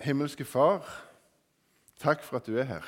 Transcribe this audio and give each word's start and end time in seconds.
Himmelske 0.00 0.46
Far, 0.48 0.86
takk 2.00 2.22
for 2.24 2.38
at 2.38 2.46
du 2.48 2.54
er 2.56 2.64
her. 2.64 2.86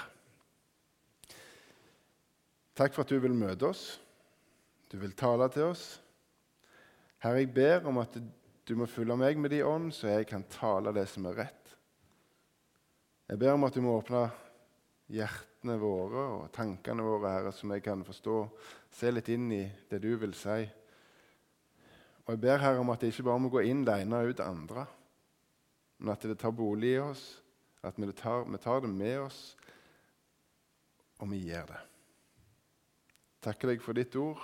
Takk 2.72 2.94
for 2.94 3.04
at 3.04 3.10
du 3.12 3.18
vil 3.20 3.34
møte 3.36 3.68
oss, 3.68 3.82
du 4.88 4.96
vil 4.96 5.12
tale 5.12 5.44
til 5.52 5.66
oss. 5.74 5.82
Herre, 7.20 7.42
jeg 7.42 7.50
ber 7.52 7.84
om 7.90 8.00
at 8.00 8.16
du 8.16 8.72
må 8.80 8.88
følge 8.88 9.18
meg 9.20 9.36
med 9.36 9.52
din 9.52 9.68
ånd, 9.68 9.90
så 9.92 10.08
jeg 10.08 10.30
kan 10.30 10.46
tale 10.48 10.94
det 10.96 11.04
som 11.12 11.28
er 11.28 11.36
rett. 11.42 11.74
Jeg 13.28 13.42
ber 13.44 13.58
om 13.58 13.68
at 13.68 13.76
du 13.76 13.84
må 13.84 13.98
åpne 13.98 14.24
hjertene 15.12 15.76
våre 15.84 16.24
og 16.38 16.48
tankene 16.56 17.04
våre, 17.04 17.34
Herre, 17.36 17.52
som 17.52 17.76
jeg 17.76 17.84
kan 17.84 18.06
forstå, 18.08 18.38
se 18.88 19.12
litt 19.12 19.28
inn 19.36 19.52
i 19.52 19.66
det 19.92 20.00
du 20.00 20.14
vil 20.16 20.32
si. 20.32 20.64
Og 22.24 22.34
jeg 22.34 22.44
ber 22.48 22.64
Herre 22.64 22.80
om 22.80 22.96
at 22.96 23.04
det 23.04 23.12
ikke 23.12 23.28
bare 23.28 23.44
må 23.44 23.52
gå 23.52 23.66
inn 23.68 23.84
det 23.84 24.00
ene 24.00 24.24
og 24.24 24.32
ut 24.32 24.40
det 24.40 24.48
andre 24.48 24.88
men 26.02 26.16
at 26.16 26.24
det 26.26 26.34
tar 26.42 26.50
bolig 26.50 26.96
i 26.96 26.98
oss, 26.98 27.22
at 27.86 27.98
vi 27.98 28.08
tar, 28.12 28.44
vi 28.50 28.58
tar 28.58 28.80
det 28.82 28.90
med 28.90 29.20
oss, 29.22 29.40
og 31.22 31.30
vi 31.30 31.38
gjør 31.46 31.68
det. 31.70 31.78
Takker 33.42 33.70
deg 33.70 33.82
for 33.82 33.94
ditt 33.94 34.16
ord. 34.18 34.42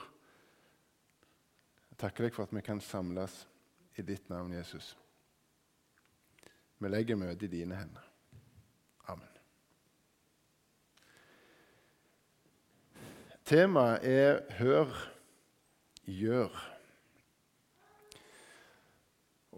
Takker 1.98 2.28
deg 2.28 2.36
for 2.36 2.46
at 2.46 2.54
vi 2.54 2.62
kan 2.62 2.78
samles 2.82 3.40
i 3.98 4.04
ditt 4.06 4.30
navn, 4.30 4.54
Jesus. 4.54 4.92
Vi 6.78 6.90
legger 6.90 7.18
møtet 7.18 7.48
i 7.48 7.52
dine 7.56 7.74
hender. 7.74 8.06
Amen. 9.10 9.34
Temaet 13.42 14.06
er 14.06 14.42
'Hør, 14.58 14.94
gjør'. 16.06 16.66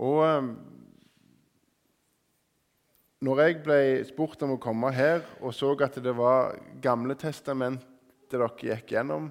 Og 0.01 0.57
når 3.21 3.43
jeg 3.45 3.59
ble 3.65 3.81
spurt 4.09 4.43
om 4.47 4.55
å 4.55 4.63
komme 4.63 4.91
her 4.97 5.23
og 5.41 5.53
så 5.53 5.75
at 5.85 5.99
det 6.01 6.15
var 6.17 6.57
Gamle 6.81 7.17
testamentet 7.21 7.87
dere 8.31 8.47
gikk 8.63 8.93
gjennom, 8.95 9.27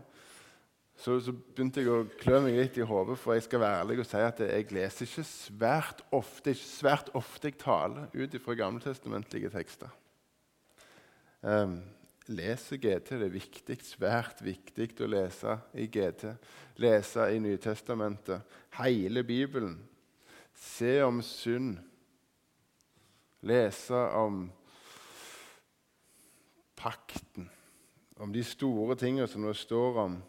så, 0.99 1.15
så, 1.23 1.31
begynte 1.31 1.79
jeg 1.79 1.87
å 1.87 2.01
klø 2.19 2.41
meg 2.43 2.57
litt 2.57 2.77
i 2.81 2.83
hodet, 2.83 3.15
for 3.15 3.31
jeg 3.31 3.45
skal 3.45 3.61
være 3.63 3.77
ærlig 3.85 4.01
og 4.01 4.09
si 4.09 4.19
at 4.19 4.41
jeg 4.43 4.65
leser 4.75 5.07
ikke 5.07 5.23
svært 5.29 6.01
ofte 6.11 6.51
ikke 6.51 6.67
svært 6.67 7.11
ofte 7.15 7.47
jeg 7.47 7.61
taler 7.61 8.11
ut 8.11 8.35
fra 8.43 8.57
gammeltestamentlige 8.59 9.53
tekster. 9.53 9.93
Um, 11.39 11.79
leser 12.27 12.81
GT. 12.83 13.15
Det 13.15 13.29
er 13.29 13.31
viktig, 13.31 13.77
svært 13.87 14.43
viktig 14.43 14.89
å 15.05 15.07
lese 15.09 15.55
i 15.79 15.87
GT. 15.87 16.33
Lese 16.83 17.29
i 17.31 17.39
Nytestamentet. 17.47 18.43
Hele 18.81 19.23
Bibelen. 19.23 19.79
Se 20.59 20.97
om 21.05 21.23
synd 21.23 21.79
lese 23.41 23.95
om 23.95 24.47
pakten, 26.79 27.49
om 28.19 28.33
de 28.33 28.43
store 28.43 28.95
tingene 28.99 29.27
som 29.27 29.43
det 29.47 29.55
står 29.59 30.03
om 30.03 30.19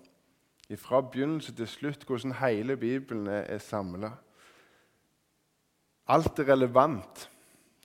fra 0.78 1.00
begynnelse 1.02 1.54
til 1.56 1.66
slutt, 1.68 2.04
hvordan 2.06 2.36
hele 2.38 2.76
Bibelen 2.76 3.26
er, 3.26 3.58
samla. 3.58 4.12
Alt 6.06 6.38
er 6.38 6.52
relevant. 6.52 7.30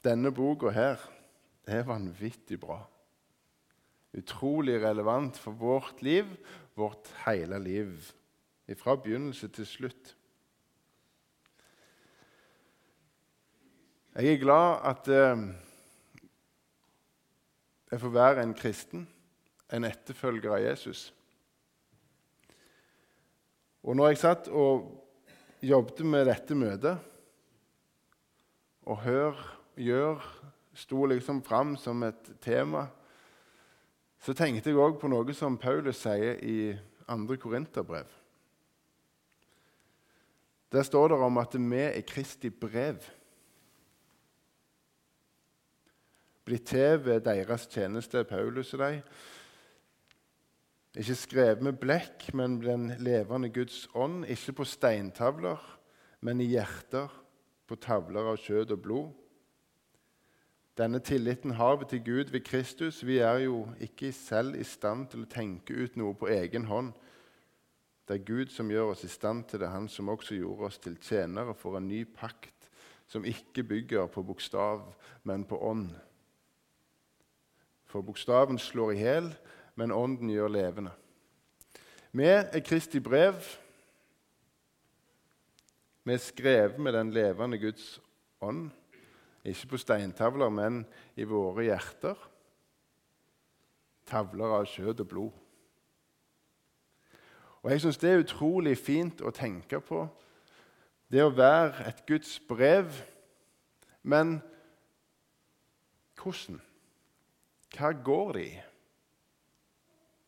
Denne 0.06 0.32
boka 0.32 0.70
her 0.70 1.02
er 1.66 1.88
vanvittig 1.88 2.60
bra. 2.62 2.84
Utrolig 4.14 4.78
relevant 4.84 5.38
for 5.38 5.52
vårt 5.52 6.02
liv, 6.02 6.26
vårt 6.76 7.10
hele 7.26 7.60
liv. 7.60 8.12
Fra 8.78 8.96
begynnelse 8.96 9.48
til 9.48 9.66
slutt. 9.66 10.16
Jeg 14.16 14.32
er 14.32 14.38
glad 14.40 14.78
at 14.88 15.08
eh, 15.12 15.42
jeg 17.92 18.00
får 18.00 18.12
være 18.16 18.44
en 18.44 18.54
kristen, 18.56 19.02
en 19.76 19.84
etterfølger 19.84 20.54
av 20.56 20.62
Jesus. 20.64 21.02
Og 23.84 23.98
når 24.00 24.14
jeg 24.14 24.22
satt 24.22 24.48
og 24.48 24.86
jobbet 25.60 26.00
med 26.08 26.30
dette 26.30 26.56
møtet, 26.56 27.02
og 28.88 29.02
hør, 29.04 29.44
gjør 29.76 30.24
sto 30.80 31.04
liksom 31.12 31.44
fram 31.44 31.76
som 31.76 32.08
et 32.08 32.32
tema, 32.40 32.86
så 34.24 34.32
tenkte 34.32 34.72
jeg 34.72 34.80
òg 34.80 34.96
på 35.02 35.12
noe 35.12 35.36
som 35.36 35.60
Paulus 35.60 36.00
sier 36.06 36.40
i 36.40 36.72
2. 37.12 37.36
Korinterbrev. 37.44 38.08
Der 40.72 40.88
står 40.88 41.12
det 41.12 41.20
om 41.20 41.44
at 41.44 41.60
vi 41.60 41.84
er 41.84 42.02
Kristi 42.08 42.50
brev. 42.50 43.04
Blitt 46.46 46.68
til 46.70 47.00
ved 47.06 47.26
deres 47.26 47.68
tjeneste, 47.68 48.24
Paulus 48.24 48.74
og 48.74 48.84
de. 48.86 49.02
Ikke 50.96 51.16
skrevet 51.16 51.62
med 51.66 51.80
blekk, 51.82 52.30
men 52.34 52.62
den 52.62 52.94
levende 53.04 53.50
Guds 53.50 53.90
ånd. 53.96 54.24
Ikke 54.32 54.54
på 54.62 54.64
steintavler, 54.64 55.60
men 56.22 56.42
i 56.42 56.48
hjerter, 56.54 57.12
på 57.68 57.76
tavler 57.82 58.30
av 58.32 58.38
kjøtt 58.40 58.72
og 58.72 58.82
blod. 58.82 59.10
Denne 60.78 61.00
tilliten 61.00 61.56
har 61.56 61.78
vi 61.82 61.90
til 61.90 62.04
Gud 62.04 62.32
ved 62.32 62.44
Kristus. 62.48 63.02
Vi 63.06 63.18
er 63.18 63.42
jo 63.46 63.66
ikke 63.80 64.12
selv 64.12 64.56
i 64.60 64.64
stand 64.64 65.08
til 65.12 65.24
å 65.24 65.32
tenke 65.32 65.74
ut 65.74 65.96
noe 66.00 66.16
på 66.20 66.30
egen 66.32 66.68
hånd. 66.68 66.94
Det 68.06 68.20
er 68.20 68.28
Gud 68.28 68.52
som 68.54 68.70
gjør 68.70 68.92
oss 68.94 69.04
i 69.04 69.10
stand 69.10 69.48
til 69.50 69.64
det, 69.64 69.70
Han 69.72 69.88
som 69.90 70.10
også 70.10 70.36
gjorde 70.36 70.68
oss 70.68 70.78
til 70.78 70.98
tjenere 71.02 71.56
for 71.58 71.78
en 71.78 71.88
ny 71.88 72.04
pakt, 72.06 72.70
som 73.08 73.26
ikke 73.26 73.64
bygger 73.64 74.08
på 74.08 74.24
bokstav, 74.24 74.94
men 75.24 75.44
på 75.44 75.58
ånd. 75.58 75.90
For 77.96 78.04
bokstaven 78.04 78.58
slår 78.60 78.90
i 78.92 78.96
hjel, 79.00 79.30
men 79.80 79.94
ånden 79.96 80.28
gjør 80.28 80.50
levende. 80.52 80.92
Vi 82.12 82.26
er 82.28 82.60
Kristi 82.60 83.00
brev. 83.00 83.38
Vi 86.04 86.12
er 86.12 86.20
skrevet 86.20 86.76
med 86.76 86.92
den 86.94 87.14
levende 87.16 87.56
Guds 87.62 88.02
ånd. 88.44 88.66
Ikke 89.48 89.68
på 89.72 89.80
steintavler, 89.80 90.52
men 90.52 90.82
i 91.16 91.24
våre 91.24 91.70
hjerter. 91.70 92.20
Tavler 94.12 94.58
av 94.60 94.68
kjøtt 94.76 95.06
og 95.06 95.12
blod. 95.14 95.42
Og 97.64 97.72
Jeg 97.72 97.86
syns 97.86 98.04
det 98.04 98.12
er 98.12 98.28
utrolig 98.28 98.76
fint 98.76 99.24
å 99.24 99.32
tenke 99.32 99.80
på. 99.80 100.04
Det 101.08 101.24
å 101.24 101.32
være 101.32 101.88
et 101.88 102.04
Guds 102.12 102.42
brev. 102.44 102.92
Men 104.04 104.42
hvordan? 106.20 106.60
Hva 107.76 107.92
går 107.92 108.32
det 108.34 108.46
i? 108.48 108.56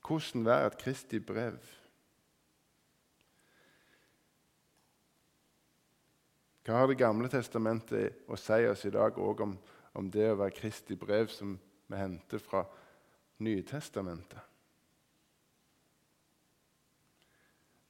Hvordan 0.08 0.46
være 0.46 0.68
et 0.68 0.78
Kristi 0.82 1.20
brev? 1.20 1.60
Hva 6.66 6.82
har 6.82 6.88
Det 6.88 7.00
gamle 7.00 7.30
testamentet 7.32 8.28
å 8.28 8.36
si 8.36 8.60
oss 8.68 8.84
i 8.86 8.92
dag 8.92 9.16
òg 9.18 9.42
om, 9.46 9.58
om, 9.96 10.12
det 10.12 10.32
å 10.32 10.40
være 10.42 10.56
Kristi 10.60 10.96
brev, 11.00 11.32
som 11.32 11.56
vi 11.88 11.96
henter 11.96 12.44
fra 12.44 12.66
Nytestamentet? 13.40 14.44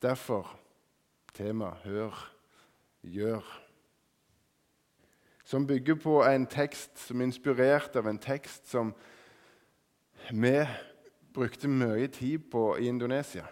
Derfor 0.01 0.59
tema 1.33 1.73
'Hør, 1.83 2.13
gjør' 3.01 3.67
som 5.47 5.67
bygger 5.67 5.95
på 5.95 6.23
en 6.23 6.45
tekst 6.45 6.99
som 6.99 7.21
er 7.21 7.29
inspirert 7.29 7.95
av 7.95 8.07
en 8.07 8.19
tekst 8.19 8.67
som 8.67 8.91
vi 10.31 10.67
brukte 11.33 11.67
mye 11.67 12.07
tid 12.07 12.49
på 12.51 12.77
i 12.79 12.87
Indonesia. 12.87 13.45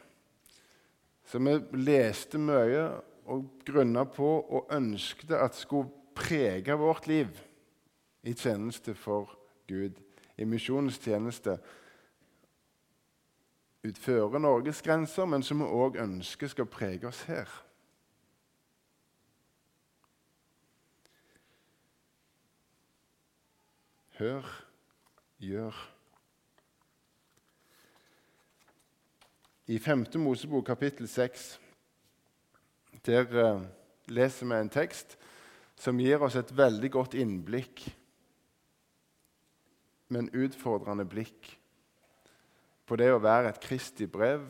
Så 1.25 1.39
vi 1.39 1.57
leste 1.79 2.37
mye 2.41 2.85
og 3.25 3.45
grunna 3.65 4.05
på 4.05 4.27
og 4.43 4.73
ønsket 4.73 5.31
at 5.37 5.55
skulle 5.55 5.89
prege 6.15 6.77
vårt 6.77 7.07
liv 7.07 7.31
i 8.23 8.33
tjeneste 8.33 8.95
for 8.95 9.33
Gud, 9.67 9.97
i 10.37 10.45
misjonens 10.45 10.99
tjeneste 10.99 11.57
utfører 13.85 14.39
Norges 14.39 14.81
grenser, 14.81 15.25
men 15.25 15.43
som 15.43 15.61
vi 15.61 15.69
òg 15.69 15.99
ønsker 16.01 16.49
skal 16.49 16.69
prege 16.69 17.07
oss 17.07 17.21
her. 17.29 17.49
Hør, 24.15 24.47
gjør. 25.43 25.94
I 29.65 29.79
5. 29.79 30.05
Mosebok 30.21 30.65
kapittel 30.65 31.07
6 31.09 31.59
der 33.05 33.25
uh, 33.33 33.61
leser 34.13 34.45
vi 34.45 34.59
en 34.61 34.69
tekst 34.69 35.15
som 35.81 35.97
gir 35.97 36.21
oss 36.21 36.37
et 36.37 36.51
veldig 36.53 36.91
godt 36.93 37.15
innblikk, 37.17 37.81
med 40.07 40.21
en 40.21 40.45
utfordrende 40.45 41.07
blikk, 41.09 41.49
på 42.85 42.97
det 43.01 43.09
å 43.09 43.19
være 43.19 43.49
et 43.51 43.59
Kristi 43.63 44.05
brev. 44.05 44.45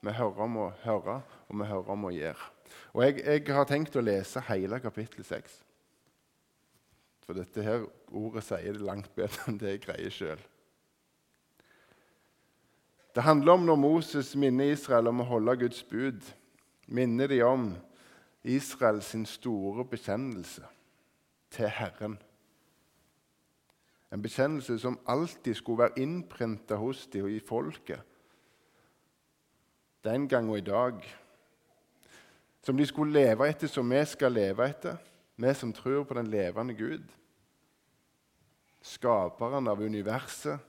Vi 0.00 0.16
hører 0.16 0.42
om 0.48 0.58
å 0.64 0.66
høre, 0.86 1.20
og 1.46 1.60
vi 1.60 1.68
hører 1.68 1.92
om 1.92 2.08
å 2.08 2.16
gjøre. 2.16 2.50
Og 2.96 3.04
jeg, 3.04 3.20
jeg 3.20 3.46
har 3.52 3.68
tenkt 3.68 4.00
å 4.00 4.04
lese 4.04 4.42
hele 4.48 4.80
kapittel 4.80 5.28
6. 5.28 5.60
For 7.28 7.36
dette 7.36 7.68
her 7.68 7.84
ordet 8.16 8.48
sier 8.48 8.72
det 8.72 8.88
langt 8.88 9.12
bedre 9.14 9.44
enn 9.50 9.60
det 9.60 9.76
jeg 9.76 9.84
greier 9.84 10.20
sjøl. 10.22 10.46
Det 13.16 13.22
handler 13.22 13.52
om 13.52 13.60
når 13.64 13.76
Moses 13.80 14.34
minner 14.36 14.74
Israel 14.74 15.08
om 15.08 15.22
å 15.22 15.24
holde 15.30 15.54
Guds 15.56 15.78
bud. 15.88 16.20
Minner 16.86 17.30
de 17.32 17.38
om 17.48 17.70
Israels 18.44 19.14
store 19.30 19.86
bekjennelse 19.88 20.66
til 21.56 21.72
Herren. 21.72 22.18
En 24.12 24.22
bekjennelse 24.22 24.76
som 24.78 25.00
alltid 25.08 25.56
skulle 25.56 25.86
være 25.86 26.04
innprinta 26.04 26.76
hos 26.76 27.06
dem 27.06 27.24
og 27.24 27.32
i 27.32 27.40
folket. 27.40 28.04
Den 30.04 30.28
gang 30.28 30.52
og 30.52 30.58
i 30.58 30.68
dag. 30.68 31.00
Som 32.62 32.76
de 32.76 32.84
skulle 32.86 33.16
leve 33.16 33.48
etter, 33.48 33.72
som 33.72 33.90
vi 33.90 34.04
skal 34.04 34.36
leve 34.36 34.68
etter, 34.68 35.00
vi 35.36 35.54
som 35.54 35.72
tror 35.72 36.04
på 36.04 36.20
den 36.20 36.28
levende 36.28 36.76
Gud. 36.76 37.08
Skaperen 38.82 39.68
av 39.68 39.80
universet, 39.80 40.60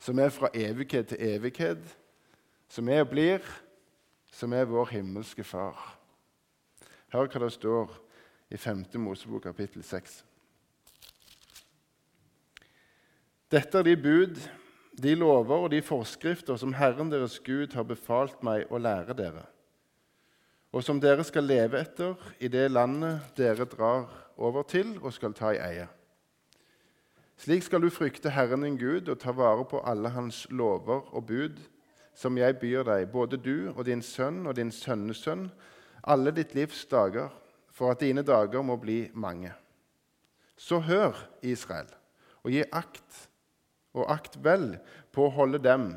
som 0.00 0.18
er 0.18 0.32
fra 0.32 0.48
evighet 0.54 1.12
til 1.12 1.20
evighet, 1.20 1.96
som 2.68 2.88
er 2.88 3.04
og 3.04 3.10
blir, 3.12 3.44
som 4.32 4.52
er 4.52 4.64
vår 4.64 4.94
himmelske 4.94 5.44
Far. 5.44 5.98
Hør 7.12 7.28
hva 7.28 7.42
det 7.44 7.52
står 7.52 7.92
i 8.50 8.56
5. 8.56 8.84
Mosebok 9.02 9.42
kapittel 9.42 9.84
6. 9.84 10.24
Dette 13.50 13.78
er 13.78 13.82
de 13.82 13.96
bud, 13.98 14.38
de 15.02 15.14
lover 15.14 15.66
og 15.66 15.70
de 15.72 15.82
forskrifter 15.82 16.56
som 16.56 16.74
Herren 16.78 17.10
deres 17.10 17.40
Gud 17.42 17.74
har 17.74 17.86
befalt 17.86 18.42
meg 18.46 18.70
å 18.70 18.78
lære 18.78 19.16
dere, 19.18 19.44
og 20.70 20.84
som 20.86 21.00
dere 21.02 21.26
skal 21.26 21.48
leve 21.50 21.80
etter 21.82 22.14
i 22.38 22.48
det 22.48 22.68
landet 22.70 23.34
dere 23.36 23.66
drar 23.66 24.06
over 24.38 24.62
til 24.62 24.94
og 25.02 25.12
skal 25.12 25.34
ta 25.34 25.50
i 25.52 25.58
eie. 25.60 25.88
Slik 27.40 27.62
skal 27.64 27.80
du 27.80 27.88
frykte 27.88 28.28
Herren 28.34 28.66
din 28.66 28.74
Gud 28.76 29.06
og 29.08 29.16
ta 29.22 29.32
vare 29.32 29.62
på 29.64 29.78
alle 29.88 30.10
hans 30.12 30.42
lover 30.52 31.06
og 31.16 31.24
bud, 31.30 31.56
som 32.12 32.36
jeg 32.36 32.58
byr 32.60 32.84
deg, 32.84 33.06
både 33.08 33.38
du 33.40 33.70
og 33.70 33.86
din 33.88 34.02
sønn 34.04 34.42
og 34.44 34.58
din 34.58 34.68
sønnesønn, 34.68 35.46
alle 36.04 36.34
ditt 36.36 36.52
livs 36.52 36.82
dager, 36.90 37.32
for 37.72 37.94
at 37.94 38.04
dine 38.04 38.26
dager 38.28 38.60
må 38.60 38.76
bli 38.76 39.06
mange. 39.14 39.54
Så 40.52 40.82
hør, 40.84 41.16
Israel, 41.40 41.88
og 42.44 42.52
gi 42.52 42.60
akt 42.76 43.24
og 43.96 44.04
akt 44.12 44.36
vel 44.44 44.74
på 45.08 45.24
å 45.24 45.34
holde 45.40 45.64
dem, 45.64 45.94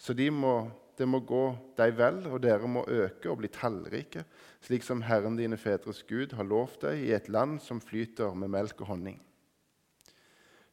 så 0.00 0.16
de 0.16 0.32
må, 0.32 0.70
det 0.96 1.04
må 1.04 1.20
gå 1.20 1.46
deg 1.76 1.92
vel, 2.00 2.24
og 2.32 2.40
dere 2.40 2.64
må 2.64 2.88
øke 2.88 3.28
og 3.28 3.42
bli 3.42 3.52
tallrike, 3.52 4.24
slik 4.64 4.86
som 4.86 5.04
Herren 5.04 5.36
dine 5.36 5.60
fedres 5.60 6.06
Gud 6.08 6.32
har 6.40 6.48
lovt 6.48 6.88
deg 6.88 7.04
i 7.04 7.12
et 7.12 7.28
land 7.28 7.60
som 7.60 7.84
flyter 7.84 8.32
med 8.32 8.56
melk 8.56 8.80
og 8.80 8.94
honning. 8.94 9.26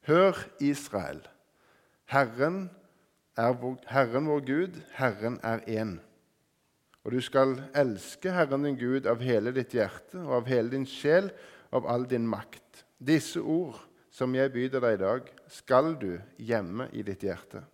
Hør, 0.08 0.38
Israel. 0.60 1.20
Herren 2.06 2.70
er 3.36 3.52
vår, 3.60 3.76
Herren 3.92 4.30
vår 4.32 4.40
Gud, 4.48 4.78
Herren 4.96 5.36
er 5.44 5.66
én. 5.68 5.98
Og 7.04 7.12
du 7.12 7.20
skal 7.22 7.58
elske 7.76 8.32
Herren 8.32 8.64
din 8.64 8.80
Gud 8.80 9.10
av 9.12 9.20
hele 9.20 9.52
ditt 9.52 9.76
hjerte 9.76 10.22
og 10.22 10.32
av 10.38 10.48
hele 10.48 10.72
din 10.72 10.88
sjel, 10.88 11.28
av 11.76 11.90
all 11.92 12.08
din 12.08 12.24
makt. 12.28 12.86
Disse 13.04 13.44
ord 13.44 13.82
som 14.08 14.32
jeg 14.36 14.54
byr 14.56 14.72
deg 14.78 14.88
i 14.96 15.02
dag, 15.04 15.28
skal 15.52 15.92
du 16.00 16.14
gjemme 16.40 16.88
i 16.96 17.04
ditt 17.04 17.28
hjerte. 17.28 17.66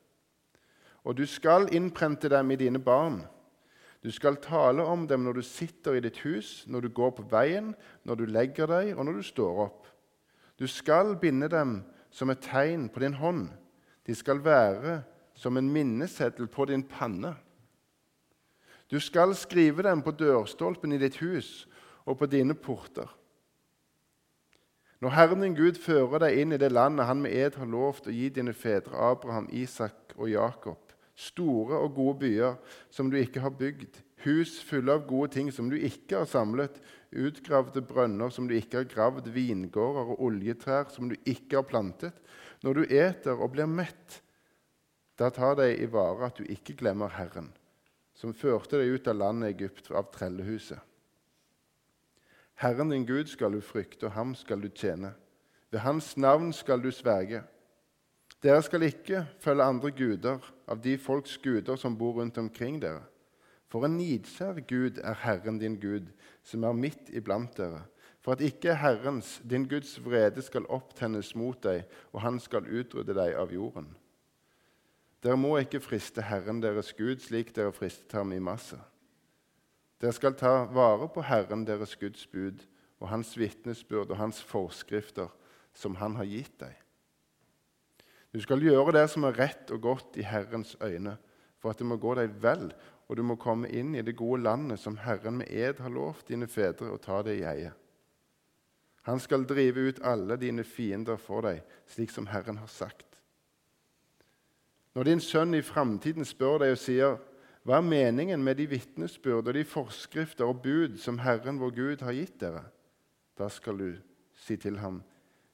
Og 1.05 1.13
du 1.21 1.27
skal 1.29 1.69
innprente 1.69 2.33
dem 2.33 2.49
i 2.49 2.57
dine 2.57 2.81
barn. 2.81 3.21
Du 4.01 4.09
skal 4.11 4.41
tale 4.41 4.81
om 4.81 5.05
dem 5.07 5.21
når 5.21 5.37
du 5.37 5.45
sitter 5.45 6.01
i 6.01 6.01
ditt 6.01 6.17
hus, 6.25 6.63
når 6.65 6.87
du 6.87 6.93
går 6.97 7.13
på 7.13 7.29
veien, 7.29 7.75
når 8.03 8.23
du 8.23 8.25
legger 8.25 8.73
deg, 8.73 8.95
og 8.97 9.05
når 9.05 9.21
du 9.21 9.25
står 9.29 9.65
opp. 9.69 9.89
Du 10.57 10.65
skal 10.67 11.13
binde 11.21 11.47
dem 11.53 11.83
som 12.13 12.29
et 12.29 12.43
tegn 12.45 12.87
på 12.93 13.01
din 13.01 13.17
hånd. 13.17 13.47
De 14.05 14.15
skal 14.15 14.43
være 14.45 15.01
som 15.35 15.57
en 15.57 15.71
minneseddel 15.73 16.47
på 16.47 16.67
din 16.69 16.83
panne. 16.85 17.33
Du 18.91 18.99
skal 19.01 19.33
skrive 19.35 19.83
dem 19.83 20.03
på 20.05 20.13
dørstolpen 20.13 20.93
i 20.93 21.01
ditt 21.01 21.17
hus 21.23 21.65
og 22.05 22.19
på 22.19 22.29
dine 22.29 22.53
porter. 22.53 23.09
Når 25.01 25.15
Herren 25.17 25.41
din 25.43 25.55
Gud 25.57 25.79
fører 25.81 26.21
deg 26.23 26.37
inn 26.39 26.55
i 26.55 26.59
det 26.61 26.69
landet 26.71 27.09
han 27.09 27.19
med 27.23 27.33
ed 27.35 27.57
har 27.59 27.67
lovt 27.67 28.05
å 28.07 28.13
gi 28.13 28.29
dine 28.31 28.53
fedre 28.55 28.95
Abraham, 28.95 29.49
Isak 29.51 30.13
og 30.15 30.29
Jakob, 30.31 30.93
store 31.15 31.81
og 31.81 31.97
gode 31.97 32.19
byer 32.21 32.53
som 32.93 33.09
du 33.11 33.17
ikke 33.19 33.43
har 33.43 33.51
bygd, 33.57 33.97
hus 34.23 34.57
fulle 34.63 34.93
av 34.95 35.05
gode 35.07 35.33
ting 35.35 35.51
som 35.51 35.69
du 35.71 35.77
ikke 35.77 36.21
har 36.21 36.29
samlet, 36.29 36.79
utgravde 37.13 37.83
brønner 37.85 38.31
som 38.33 38.47
du 38.49 38.55
ikke 38.57 38.81
har 38.81 38.89
gravd, 38.89 39.29
vingårder 39.33 40.13
og 40.15 40.23
oljetrær 40.27 40.89
som 40.93 41.11
du 41.11 41.17
ikke 41.23 41.59
har 41.59 41.67
plantet, 41.69 42.15
når 42.63 42.79
du 42.79 42.95
eter 42.95 43.37
og 43.37 43.53
blir 43.55 43.69
mett, 43.69 44.21
da 45.19 45.29
tar 45.29 45.59
deg 45.59 45.77
i 45.77 45.89
vare 45.91 46.29
at 46.29 46.39
du 46.39 46.47
ikke 46.49 46.75
glemmer 46.79 47.11
Herren, 47.13 47.51
som 48.17 48.33
førte 48.33 48.79
deg 48.81 48.95
ut 48.95 49.09
av 49.11 49.19
landet 49.19 49.53
Egypt, 49.53 49.91
av 49.93 50.09
trellehuset. 50.15 50.79
Herren 52.63 52.89
din 52.93 53.05
Gud 53.05 53.29
skal 53.29 53.53
du 53.53 53.61
frykte, 53.61 54.07
og 54.07 54.15
ham 54.17 54.33
skal 54.37 54.61
du 54.61 54.69
tjene. 54.69 55.13
Ved 55.73 55.81
hans 55.81 56.13
navn 56.17 56.53
skal 56.53 56.81
du 56.81 56.91
sverge. 56.93 57.41
Dere 58.43 58.61
skal 58.61 58.85
ikke 58.85 59.25
følge 59.41 59.65
andre 59.65 59.91
guder 59.91 60.51
av 60.67 60.81
de 60.83 60.97
folks 60.97 61.37
guder 61.41 61.75
som 61.79 61.97
bor 61.97 62.19
rundt 62.19 62.37
omkring 62.37 62.81
dere. 62.81 63.01
For 63.73 63.87
en 63.87 63.95
nidkjær 63.97 64.59
Gud 64.69 64.99
er 65.01 65.15
Herren 65.23 65.57
din 65.57 65.79
Gud, 65.81 66.11
som 66.45 66.61
er 66.67 66.75
midt 66.77 67.07
iblant 67.09 67.55
dere, 67.57 67.87
for 68.21 68.35
at 68.35 68.43
ikke 68.45 68.75
Herrens, 68.77 69.39
din 69.49 69.65
Guds 69.65 69.95
vrede, 70.05 70.43
skal 70.45 70.69
opptennes 70.69 71.31
mot 71.35 71.57
deg, 71.65 71.87
og 72.13 72.21
han 72.21 72.37
skal 72.39 72.69
utrydde 72.69 73.15
deg 73.17 73.33
av 73.33 73.49
jorden. 73.49 73.89
Dere 75.25 75.39
må 75.41 75.55
ikke 75.57 75.81
friste 75.81 76.21
Herren 76.21 76.61
deres 76.61 76.93
Gud 76.93 77.25
slik 77.25 77.49
dere 77.55 77.73
fristet 77.73 78.13
ham 78.13 78.35
i 78.37 78.43
masse. 78.43 78.77
Dere 79.97 80.13
skal 80.13 80.37
ta 80.37 80.67
vare 80.69 81.09
på 81.09 81.25
Herren 81.25 81.65
deres 81.65 81.97
Guds 81.97 82.27
bud 82.29 82.61
og 83.01 83.09
hans 83.09 83.33
vitnesbyrd 83.39 84.13
og 84.13 84.21
hans 84.21 84.45
forskrifter 84.45 85.33
som 85.73 85.97
han 85.97 86.19
har 86.21 86.29
gitt 86.29 86.59
deg. 86.61 86.77
Du 88.29 88.41
skal 88.43 88.61
gjøre 88.61 88.93
det 88.99 89.07
som 89.09 89.25
er 89.25 89.39
rett 89.39 89.73
og 89.73 89.81
godt 89.81 90.21
i 90.21 90.29
Herrens 90.29 90.77
øyne, 90.77 91.17
for 91.63 91.71
at 91.71 91.79
det 91.79 91.87
må 91.87 91.95
gå 91.95 92.13
deg 92.19 92.33
vel, 92.43 92.67
og 93.07 93.17
du 93.17 93.23
må 93.25 93.35
komme 93.39 93.69
inn 93.69 93.95
i 93.95 94.03
det 94.05 94.15
gode 94.17 94.43
landet 94.43 94.79
som 94.79 94.97
Herren 95.03 95.41
med 95.41 95.51
ed 95.51 95.81
har 95.83 95.91
lovt 95.93 96.29
dine 96.31 96.47
fedre 96.47 96.91
å 96.93 97.01
ta 97.01 97.21
det 97.25 97.37
i 97.39 97.47
eie. 97.47 97.73
Han 99.03 99.19
skal 99.19 99.43
drive 99.47 99.89
ut 99.89 99.99
alle 100.07 100.37
dine 100.39 100.63
fiender 100.63 101.19
for 101.19 101.43
deg, 101.43 101.59
slik 101.91 102.13
som 102.13 102.29
Herren 102.31 102.61
har 102.61 102.71
sagt. 102.71 103.07
Når 104.95 105.09
din 105.09 105.23
sønn 105.23 105.55
i 105.57 105.65
framtiden 105.65 106.25
spør 106.25 106.61
deg 106.63 106.75
og 106.75 106.79
sier 106.79 107.17
hva 107.63 107.79
er 107.79 107.87
meningen 107.87 108.43
med 108.43 108.59
de 108.59 108.67
vitnesbyrd 108.71 109.49
og 109.49 109.55
de 109.55 109.63
forskrifter 109.67 110.47
og 110.47 110.61
bud 110.63 110.97
som 110.99 111.19
Herren 111.23 111.59
vår 111.61 111.75
Gud 111.75 112.03
har 112.05 112.15
gitt 112.15 112.35
dere? 112.41 112.65
Da 113.39 113.47
skal 113.49 113.79
du 113.79 113.89
si 114.37 114.57
til 114.59 114.77
ham, 114.83 115.01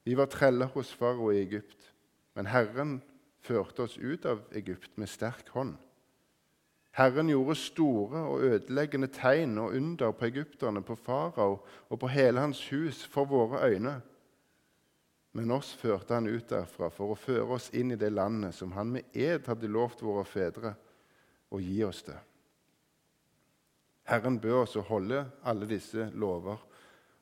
vi 0.03 0.15
var 0.17 0.29
treller 0.31 0.71
hos 0.73 0.91
farao 0.95 1.29
i 1.31 1.41
Egypt, 1.43 1.93
men 2.35 2.49
Herren 2.49 2.97
førte 3.45 3.85
oss 3.85 3.97
ut 3.97 4.25
av 4.25 4.41
Egypt 4.57 4.97
med 4.97 5.09
sterk 5.09 5.51
hånd. 5.53 5.75
Herren 6.99 7.29
gjorde 7.31 7.55
store 7.55 8.21
og 8.27 8.41
ødeleggende 8.43 9.07
tegn 9.07 9.57
og 9.57 9.75
under 9.77 10.11
på 10.11 10.25
egypterne, 10.27 10.81
på 10.83 10.97
farao 10.99 11.59
og 11.89 11.99
på 11.99 12.07
hele 12.11 12.41
hans 12.43 12.59
hus 12.69 13.05
for 13.07 13.29
våre 13.29 13.61
øyne. 13.69 14.01
Men 15.31 15.51
oss 15.55 15.69
førte 15.79 16.17
han 16.17 16.27
ut 16.27 16.49
derfra 16.49 16.89
for 16.91 17.13
å 17.13 17.19
føre 17.19 17.55
oss 17.55 17.69
inn 17.71 17.93
i 17.95 17.99
det 17.99 18.09
landet 18.11 18.57
som 18.57 18.73
han 18.75 18.91
med 18.91 19.15
ed 19.15 19.47
hadde 19.47 19.69
lovt 19.71 20.03
våre 20.03 20.25
fedre 20.27 20.73
å 21.55 21.61
gi 21.63 21.77
oss 21.87 22.01
det. 22.03 22.17
Herren 24.09 24.41
bør 24.41 24.65
oss 24.65 24.75
å 24.75 24.83
holde 24.89 25.23
alle 25.47 25.69
disse 25.69 26.09
lover 26.19 26.59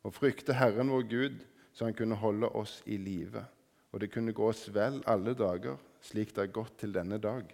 og 0.08 0.16
frykte 0.16 0.58
Herren 0.58 0.90
vår 0.90 1.06
Gud, 1.12 1.38
så 1.76 1.86
han 1.86 1.94
kunne 1.94 2.18
holde 2.18 2.50
oss 2.58 2.80
i 2.90 2.98
live, 2.98 3.46
og 3.92 4.02
det 4.02 4.10
kunne 4.10 4.34
gå 4.34 4.50
oss 4.50 4.66
vel 4.74 5.04
alle 5.06 5.38
dager, 5.38 5.78
slik 6.02 6.34
det 6.34 6.48
er 6.48 6.56
gått 6.56 6.80
til 6.82 6.96
denne 6.96 7.22
dag. 7.22 7.52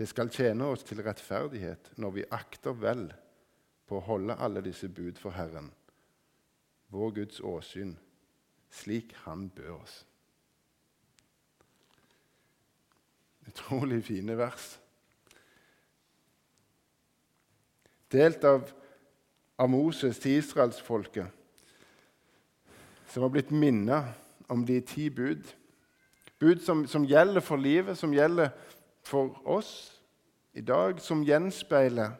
Det 0.00 0.06
skal 0.08 0.30
tjene 0.32 0.64
oss 0.64 0.80
til 0.88 1.02
rettferdighet 1.04 1.90
når 2.00 2.12
vi 2.14 2.22
akter 2.32 2.72
vel 2.72 3.02
på 3.84 3.98
å 3.98 4.06
holde 4.06 4.38
alle 4.40 4.62
disse 4.64 4.88
bud 4.88 5.18
for 5.20 5.36
Herren, 5.36 5.66
vår 6.88 7.12
Guds 7.18 7.42
åsyn, 7.44 7.98
slik 8.72 9.12
Han 9.26 9.50
bør 9.52 9.74
oss. 9.82 9.98
Utrolig 13.44 14.00
fine 14.08 14.38
vers. 14.40 14.70
Delt 18.08 18.48
av, 18.48 18.72
av 19.60 19.68
Moses 19.68 20.16
til 20.18 20.40
israelsfolket, 20.40 21.28
som 23.12 23.28
har 23.28 23.36
blitt 23.36 23.52
minnet 23.52 24.48
om 24.48 24.64
de 24.64 24.80
ti 24.80 25.10
bud. 25.12 25.44
Bud 26.40 26.64
som, 26.64 26.86
som 26.88 27.04
gjelder 27.04 27.44
for 27.44 27.60
livet, 27.60 28.00
som 28.00 28.16
gjelder 28.16 28.48
for 28.48 28.69
oss 29.44 30.00
i 30.52 30.60
dag, 30.60 31.00
som 31.00 31.24
gjenspeiler 31.24 32.12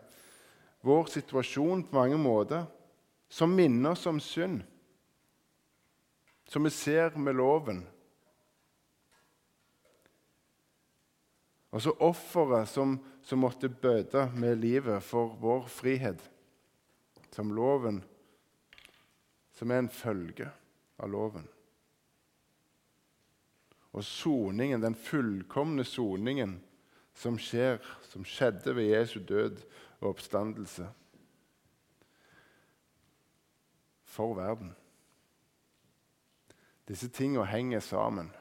vår 0.81 1.05
situasjon 1.05 1.85
på 1.85 1.97
mange 1.97 2.17
måter, 2.17 2.65
som 3.29 3.55
minner 3.55 3.91
oss 3.91 4.07
om 4.07 4.21
synd. 4.21 4.63
som 6.51 6.65
vi 6.65 6.71
ser 6.71 7.15
med 7.15 7.37
loven. 7.37 7.85
Og 11.71 11.83
så 11.83 11.93
offeret 12.03 12.67
som, 12.69 12.97
som, 13.23 13.39
måtte 13.39 13.71
bøte 13.71 14.25
med 14.35 14.59
livet 14.59 15.05
for 15.07 15.37
vår 15.39 15.69
frihet. 15.71 16.19
Som 17.31 17.53
loven, 17.55 18.01
som 19.55 19.71
er 19.71 19.85
en 19.85 19.93
følge 19.95 20.49
av 20.99 21.13
loven. 21.13 21.47
Og 23.95 24.03
soningen, 24.03 24.83
den 24.83 24.99
fullkomne 24.99 25.87
soningen 25.87 26.59
som 27.21 27.37
skjer, 27.39 27.79
som 28.09 28.25
skjedde 28.25 28.73
ved 28.77 28.95
Jesu 28.95 29.21
død 29.21 29.61
og 30.01 30.15
oppstandelse 30.15 30.89
for 34.09 34.35
verden. 34.35 34.73
Disse 36.89 37.09
tingene 37.09 37.47
henger 37.47 37.83
sammen. 37.85 38.33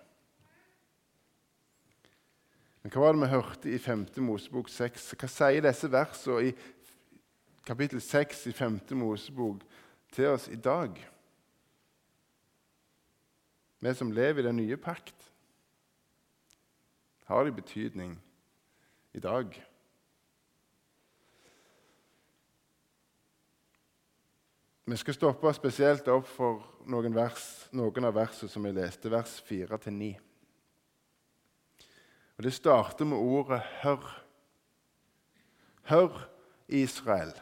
Men 2.82 2.94
hva 2.94 3.04
var 3.04 3.14
det 3.14 3.22
vi 3.22 3.34
hørte 3.34 3.74
i 3.76 3.78
5. 3.78 4.08
Mosebok 4.24 4.72
6? 4.72 5.12
Hva 5.20 5.28
sier 5.30 5.66
disse 5.66 5.90
versene 5.92 6.48
i 6.48 6.54
kapittel 7.68 8.02
6 8.02 8.48
i 8.50 8.56
5. 8.56 8.80
Mosebok 8.98 9.68
til 10.16 10.32
oss 10.32 10.48
i 10.48 10.56
dag? 10.56 10.96
Vi 13.80 13.94
som 13.96 14.12
lever 14.12 14.42
i 14.42 14.48
den 14.48 14.58
nye 14.60 14.80
pakt, 14.80 15.16
har 17.30 17.46
de 17.46 17.54
betydning 17.54 18.18
i 19.14 19.20
dag? 19.20 19.66
Vi 24.90 24.98
skal 24.98 25.14
stoppe 25.14 25.54
spesielt 25.54 26.08
opp 26.10 26.26
for 26.26 26.64
noen, 26.90 27.14
vers, 27.14 27.44
noen 27.78 28.10
av 28.10 28.16
versene 28.18 28.50
som 28.50 28.66
jeg 28.66 28.78
leste, 28.78 29.12
vers 29.14 29.36
4-9. 29.46 30.16
Og 32.38 32.44
Det 32.44 32.54
starter 32.54 33.06
med 33.06 33.18
ordet 33.18 33.62
'hør'. 33.84 34.26
Hør, 35.84 36.30
Israel. 36.68 37.34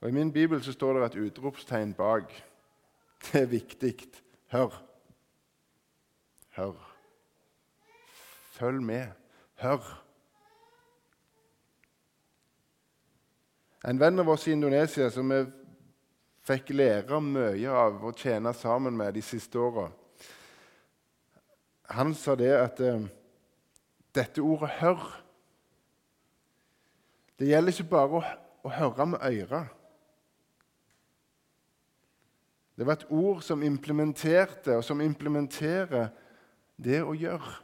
Og 0.00 0.08
I 0.08 0.12
min 0.12 0.32
bibel 0.32 0.62
så 0.62 0.72
står 0.72 0.92
det 0.92 1.04
et 1.04 1.26
utropstegn 1.26 1.94
bak. 1.94 2.32
Det 3.22 3.42
er 3.42 3.46
viktig. 3.46 4.08
Hør. 4.46 4.82
Hør. 6.50 6.96
Følg 8.52 8.82
med. 8.82 9.12
Hør. 9.54 10.02
En 13.84 13.98
venn 13.98 14.18
av 14.22 14.28
oss 14.30 14.46
i 14.48 14.54
Indonesia 14.54 15.08
som 15.10 15.32
vi 15.32 15.40
fikk 16.46 16.70
lære 16.74 17.18
mye 17.22 17.70
av 17.74 18.04
å 18.06 18.12
tjene 18.14 18.52
sammen 18.54 18.94
med 18.98 19.14
de 19.14 19.22
siste 19.26 19.58
åra, 19.58 19.88
han 21.92 22.14
sa 22.16 22.36
det 22.38 22.52
at 22.56 22.78
uh, 22.80 23.02
dette 24.14 24.40
ordet 24.40 24.70
'hør' 24.78 25.18
Det 27.42 27.48
gjelder 27.48 27.72
ikke 27.74 27.90
bare 27.90 28.18
å, 28.18 28.22
å 28.62 28.70
høre 28.70 29.06
med 29.10 29.24
øret. 29.26 29.70
Det 32.78 32.86
var 32.86 33.00
et 33.00 33.08
ord 33.10 33.42
som 33.42 33.64
implementerte, 33.66 34.76
og 34.76 34.84
som 34.86 35.00
implementerer 35.02 36.12
det 36.78 37.00
å 37.02 37.16
gjøre. 37.18 37.56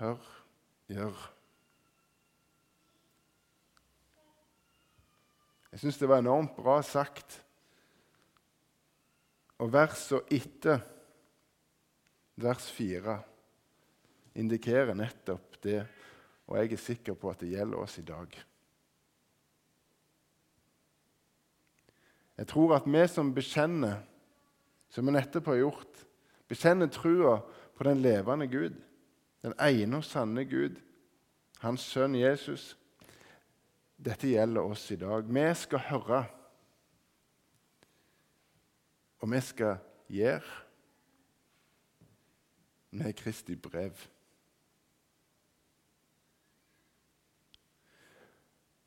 Hør, 0.00 0.26
gjør. 0.90 1.37
Jeg 5.72 5.82
syns 5.82 5.98
det 6.00 6.08
var 6.08 6.22
enormt 6.22 6.56
bra 6.56 6.78
sagt. 6.82 7.40
Og 9.58 9.72
versene 9.74 10.22
etter 10.32 10.80
vers 12.38 12.68
4 12.70 13.18
indikerer 14.38 14.94
nettopp 14.94 15.58
det, 15.64 15.80
og 16.46 16.60
jeg 16.60 16.72
er 16.72 16.80
sikker 16.80 17.18
på 17.18 17.32
at 17.32 17.42
det 17.42 17.50
gjelder 17.52 17.82
oss 17.82 17.98
i 17.98 18.06
dag. 18.06 18.38
Jeg 22.38 22.46
tror 22.46 22.76
at 22.76 22.86
vi 22.86 23.02
som 23.10 23.34
bekjenner, 23.34 23.98
som 24.88 25.06
vi 25.06 25.16
nettopp 25.16 25.50
har 25.50 25.58
gjort, 25.58 26.04
bekjenner 26.48 26.86
trua 26.86 27.40
på 27.74 27.84
den 27.84 27.98
levende 28.02 28.46
Gud, 28.46 28.78
den 29.42 29.54
ene 29.58 29.98
og 29.98 30.06
sanne 30.06 30.46
Gud, 30.46 30.78
hans 31.58 31.82
sønn 31.82 32.14
Jesus. 32.14 32.76
Dette 33.98 34.30
gjelder 34.30 34.62
oss 34.62 34.84
i 34.94 34.96
dag. 34.96 35.26
Vi 35.26 35.46
skal 35.58 35.82
høre, 35.88 36.20
og 39.18 39.32
vi 39.32 39.40
skal 39.42 39.80
gjøre 40.08 40.54
med 42.90 43.12
Kristi 43.18 43.56
brev. 43.56 43.98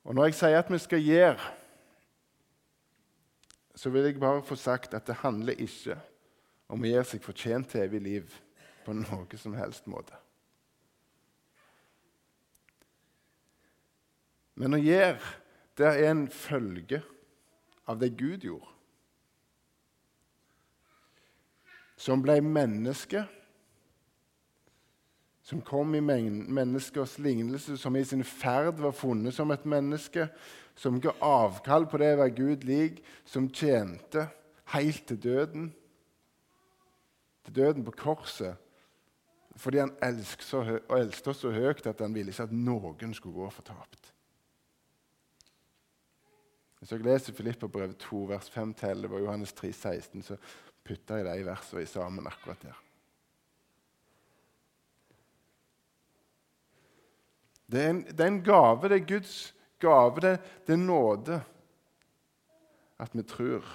Og 0.04 0.16
Når 0.16 0.26
jeg 0.26 0.36
sier 0.40 0.58
at 0.58 0.72
vi 0.72 0.80
skal 0.82 1.04
gjøre, 1.04 1.52
så 3.76 3.90
vil 3.90 4.04
jeg 4.04 4.20
bare 4.20 4.44
få 4.44 4.56
sagt 4.56 4.94
at 4.94 5.08
det 5.08 5.16
handler 5.22 5.60
ikke 5.60 6.00
om 6.72 6.82
å 6.82 6.90
gjøre 6.90 7.06
seg 7.08 7.24
fortjent 7.24 7.70
til 7.70 7.84
evig 7.84 8.02
liv 8.02 8.34
på 8.86 8.96
noe 8.96 9.38
som 9.38 9.54
helst 9.60 9.88
måte. 9.92 10.16
Men 14.60 14.76
å 14.76 14.82
gjøre, 14.82 15.20
det 15.78 15.88
er 15.88 16.10
en 16.12 16.26
følge 16.32 17.02
av 17.90 18.02
det 18.02 18.12
Gud 18.20 18.44
gjorde. 18.46 18.68
Som 22.02 22.24
ble 22.26 22.40
menneske 22.42 23.24
som 25.52 25.62
kom 25.62 25.96
i 25.96 26.02
menneskers 26.02 27.18
lignelse, 27.20 27.76
som 27.78 27.96
i 27.96 28.06
sin 28.06 28.24
ferd 28.24 28.78
var 28.80 28.94
funnet 28.96 29.36
som 29.36 29.52
et 29.52 29.66
menneske, 29.68 30.30
som 30.80 31.00
ga 31.02 31.12
avkall 31.26 31.90
på 31.92 32.00
det 32.00 32.14
å 32.14 32.20
være 32.22 32.36
Gud 32.38 32.64
lik, 32.64 33.02
som 33.28 33.50
tjente 33.50 34.30
helt 34.72 35.04
til 35.10 35.20
døden. 35.20 35.66
Til 37.44 37.58
døden 37.58 37.84
på 37.84 37.96
korset. 38.00 38.56
Fordi 39.60 39.82
han 39.82 39.92
elsket, 40.00 40.86
elsket 40.88 41.28
oss 41.34 41.44
så 41.44 41.52
høyt 41.52 41.84
at 41.90 42.00
han 42.00 42.16
ville 42.16 42.32
ikke 42.32 42.48
at 42.48 42.56
noen 42.56 43.12
skulle 43.18 43.42
gå 43.42 43.50
fortapt. 43.52 44.01
Hvis 46.82 46.92
jeg 46.96 47.04
leser 47.06 47.34
Filippa 47.38 47.68
brev 47.70 47.92
2, 48.02 48.20
vers 48.32 48.48
5-11 48.50 49.12
og 49.14 49.20
Johannes 49.22 49.52
3, 49.54 49.70
16, 49.70 50.24
så 50.26 50.38
putter 50.82 51.22
jeg 51.22 51.38
de 51.38 51.46
versene 51.46 51.84
sammen 51.86 52.26
akkurat 52.26 52.64
der. 52.66 52.80
Det 57.72 57.84
er, 57.84 57.90
en, 57.94 58.02
det 58.02 58.20
er 58.20 58.34
en, 58.34 58.42
gave. 58.44 58.90
Det 58.90 58.98
er 58.98 59.06
Guds 59.14 59.36
gave. 59.80 60.26
Det, 60.26 60.34
det 60.68 60.74
er 60.74 60.82
nåde 60.82 61.38
at 63.00 63.14
vi 63.14 63.24
tror. 63.30 63.70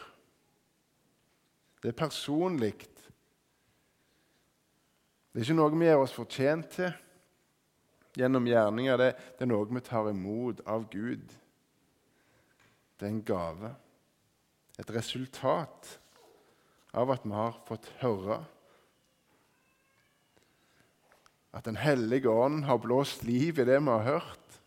Det 1.82 1.88
er 1.88 2.02
personlig. 2.02 2.74
Det 5.30 5.38
er 5.38 5.46
ikke 5.46 5.60
noe 5.62 5.78
vi 5.78 5.86
gjør 5.86 6.02
oss 6.02 6.18
fortjent 6.18 6.74
til 6.74 6.90
gjennom 8.18 8.50
gjerninger. 8.50 8.98
Det, 8.98 9.10
det 9.38 9.46
er 9.46 9.54
noe 9.54 9.70
vi 9.70 9.86
tar 9.86 10.10
imot 10.10 10.66
av 10.66 10.90
Gud. 10.90 11.38
Det 12.96 13.06
er 13.06 13.12
en 13.12 13.24
gave. 13.26 13.72
Et 14.80 14.90
resultat 14.92 15.98
av 16.96 17.12
at 17.12 17.24
vi 17.24 17.34
har 17.36 17.58
fått 17.68 17.88
høre 18.02 18.42
at 21.56 21.64
Den 21.64 21.78
hellige 21.80 22.28
ånd 22.28 22.66
har 22.68 22.82
blåst 22.84 23.22
liv 23.24 23.56
i 23.58 23.64
det 23.64 23.78
vi 23.80 23.88
har 23.88 24.02
hørt, 24.04 24.58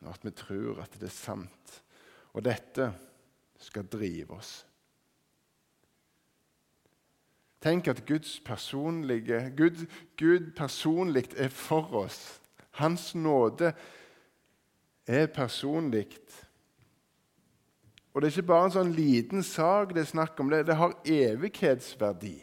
og 0.00 0.14
at 0.14 0.24
vi 0.24 0.32
tror 0.32 0.80
at 0.80 0.94
det 0.96 1.10
er 1.10 1.12
sant. 1.12 1.74
Og 2.32 2.44
dette 2.46 2.86
skal 3.60 3.88
drive 3.90 4.38
oss. 4.38 4.52
Tenk 7.60 7.90
at 7.90 8.04
Guds 8.06 8.38
personlige, 8.40 9.50
Gud, 9.58 9.84
Gud 10.16 10.52
personlig 10.56 11.26
er 11.36 11.50
for 11.52 11.92
oss. 12.04 12.38
Hans 12.78 13.10
nåde 13.18 13.74
er 15.08 15.26
personlig. 15.26 16.06
Og 18.12 18.22
det 18.22 18.28
er 18.28 18.36
ikke 18.36 18.50
bare 18.50 18.68
en 18.68 18.74
sånn 18.74 18.92
liten 18.92 19.44
sak 19.46 19.94
det 19.94 20.02
er 20.04 20.10
snakk 20.10 20.40
om. 20.42 20.50
Det, 20.52 20.66
det 20.68 20.76
har 20.76 20.96
evighetsverdi. 21.06 22.36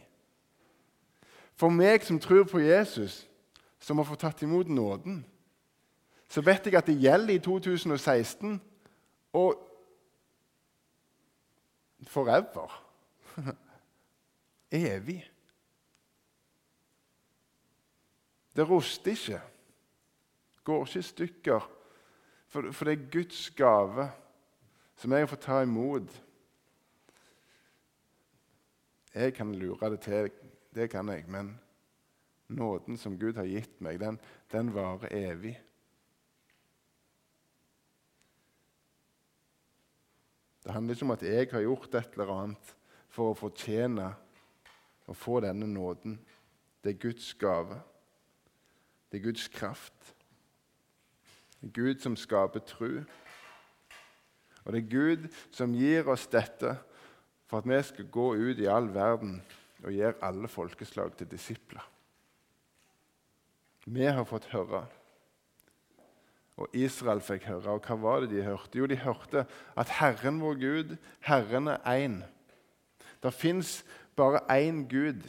For 1.56 1.72
meg 1.72 2.04
som 2.04 2.20
tror 2.20 2.44
på 2.50 2.60
Jesus, 2.64 3.24
som 3.80 4.02
har 4.02 4.08
fått 4.10 4.26
tatt 4.26 4.44
imot 4.44 4.72
nåden, 4.72 5.22
så 6.32 6.42
vet 6.44 6.66
jeg 6.66 6.76
at 6.76 6.90
det 6.90 6.98
gjelder 7.00 7.36
i 7.38 7.44
2016 7.44 8.58
og 9.38 9.62
forever. 12.10 12.74
Evig. 14.72 15.22
Det 18.56 18.66
ruster 18.70 19.12
ikke, 19.12 19.42
går 20.64 20.86
ikke 20.86 21.00
i 21.00 21.10
stykker, 21.12 21.70
for, 22.56 22.72
for 22.72 22.88
det 22.88 22.94
er 22.96 23.10
Guds 23.12 23.50
gave 23.52 24.08
som 24.96 25.12
jeg 25.12 25.28
fått 25.28 25.44
ta 25.44 25.60
imot. 25.66 26.14
Jeg 29.16 29.34
kan 29.36 29.52
lure 29.60 29.90
det 29.92 30.00
til, 30.06 30.30
det 30.76 30.88
kan 30.92 31.12
jeg, 31.12 31.26
men 31.28 31.52
nåden 32.48 32.96
som 33.00 33.18
Gud 33.20 33.36
har 33.36 33.48
gitt 33.50 33.76
meg, 33.84 34.00
den, 34.00 34.20
den 34.52 34.72
varer 34.76 35.12
evig. 35.12 35.56
Det 40.64 40.72
handler 40.74 40.96
ikke 40.96 41.10
om 41.10 41.16
at 41.18 41.28
jeg 41.28 41.52
har 41.52 41.68
gjort 41.68 42.00
et 42.00 42.16
eller 42.16 42.36
annet 42.40 42.76
for 43.12 43.34
å 43.34 43.40
fortjene 43.40 44.10
å 45.06 45.14
få 45.14 45.42
denne 45.44 45.68
nåden. 45.68 46.22
Det 46.80 46.96
er 46.96 47.04
Guds 47.04 47.34
gave. 47.40 47.84
Det 49.12 49.20
er 49.20 49.28
Guds 49.28 49.52
kraft. 49.52 50.15
Det 51.66 51.72
er 51.72 51.82
Gud 51.82 52.02
som 52.04 52.14
skaper 52.14 52.62
tru. 52.62 53.00
Og 54.66 54.74
det 54.74 54.84
er 54.84 54.90
Gud 54.92 55.24
som 55.50 55.74
gir 55.74 56.06
oss 56.14 56.28
dette 56.30 56.76
for 57.50 57.58
at 57.58 57.70
vi 57.70 57.80
skal 57.88 58.10
gå 58.14 58.26
ut 58.38 58.62
i 58.62 58.68
all 58.70 58.92
verden 58.94 59.40
og 59.82 59.90
gjøre 59.94 60.22
alle 60.22 60.50
folkeslag 60.50 61.16
til 61.18 61.32
disipler. 61.32 61.82
Vi 63.86 64.06
har 64.06 64.30
fått 64.30 64.46
høre, 64.54 64.84
og 66.62 66.78
Israel 66.78 67.22
fikk 67.26 67.50
høre. 67.50 67.74
Og 67.74 67.90
hva 67.90 67.98
var 67.98 68.22
det 68.22 68.32
de 68.36 68.46
hørte? 68.46 68.78
Jo, 68.78 68.86
de 68.86 69.02
hørte 69.02 69.48
at 69.78 69.98
Herren 69.98 70.38
vår 70.46 70.62
Gud, 70.62 70.96
Herren 71.26 71.74
er 71.74 71.82
én. 71.90 72.22
Det 73.26 73.34
fins 73.34 73.80
bare 74.16 74.46
én 74.54 74.86
Gud. 74.90 75.26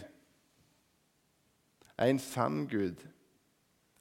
En 1.96 2.20
sann 2.20 2.66
Gud. 2.68 3.00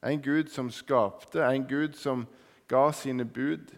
En 0.06 0.22
Gud 0.22 0.48
som 0.48 0.72
skapte, 0.72 1.44
en 1.44 1.68
Gud 1.68 1.94
som 1.94 2.28
ga 2.68 2.92
sine 2.92 3.26
bud. 3.26 3.76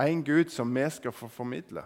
En 0.00 0.24
Gud 0.24 0.48
som 0.48 0.74
vi 0.74 0.90
skal 0.90 1.12
få 1.12 1.28
formidle. 1.28 1.82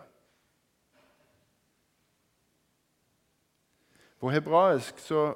På 4.20 4.30
hebraisk 4.30 4.98
så 4.98 5.34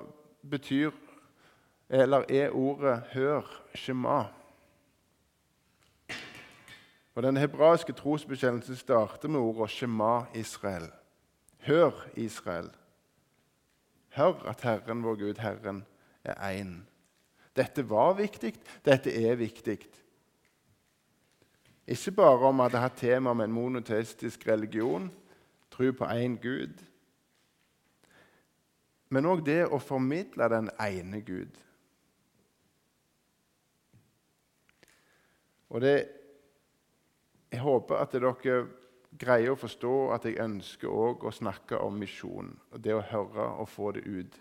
betyr 0.51 0.91
eller 1.89 2.25
er 2.29 2.51
ordet 2.51 3.03
'hør', 3.03 3.63
shema. 3.75 4.25
Og 7.15 7.23
Den 7.23 7.37
hebraiske 7.37 7.93
trosbekjennelsen 7.93 8.77
starter 8.77 9.29
med 9.29 9.41
ordet 9.41 9.71
'shema 9.71 10.21
Israel'. 10.21 10.93
Hør, 11.59 12.09
Israel. 12.15 12.71
Hør 14.09 14.49
at 14.49 14.61
Herren 14.61 15.03
vår 15.03 15.15
Gud, 15.15 15.35
Herren, 15.39 15.87
er 16.25 16.63
én. 16.63 16.96
Dette 17.57 17.85
var 17.89 18.17
viktig, 18.19 18.53
dette 18.85 19.13
er 19.13 19.39
viktig. 19.41 19.79
Ikke 21.87 22.13
bare 22.13 22.51
om 22.51 22.61
at 22.61 22.75
det 22.75 22.83
hatt 22.83 22.99
tema 23.01 23.33
om 23.33 23.41
en 23.41 23.55
monoteistisk 23.55 24.47
religion, 24.49 25.09
tro 25.71 25.93
på 25.93 26.09
én 26.11 26.37
Gud, 26.43 26.83
men 29.09 29.29
òg 29.31 29.45
det 29.47 29.63
å 29.71 29.79
formidle 29.79 30.49
den 30.51 30.69
ene 30.83 31.21
Gud. 31.23 31.55
Og 35.71 35.81
det, 35.81 35.97
Jeg 37.53 37.63
håper 37.63 37.97
at 37.97 38.13
dere 38.13 38.67
greier 39.17 39.53
å 39.55 39.59
forstå 39.59 39.93
at 40.13 40.25
jeg 40.27 40.41
ønsker 40.43 40.91
å 40.91 41.31
snakke 41.33 41.79
om 41.79 41.95
misjon. 41.97 42.51
Og 42.75 42.83
det 42.83 42.93
å 42.93 43.05
høre 43.07 43.47
og 43.63 43.69
få 43.71 43.93
det 43.97 44.03
ut. 44.05 44.35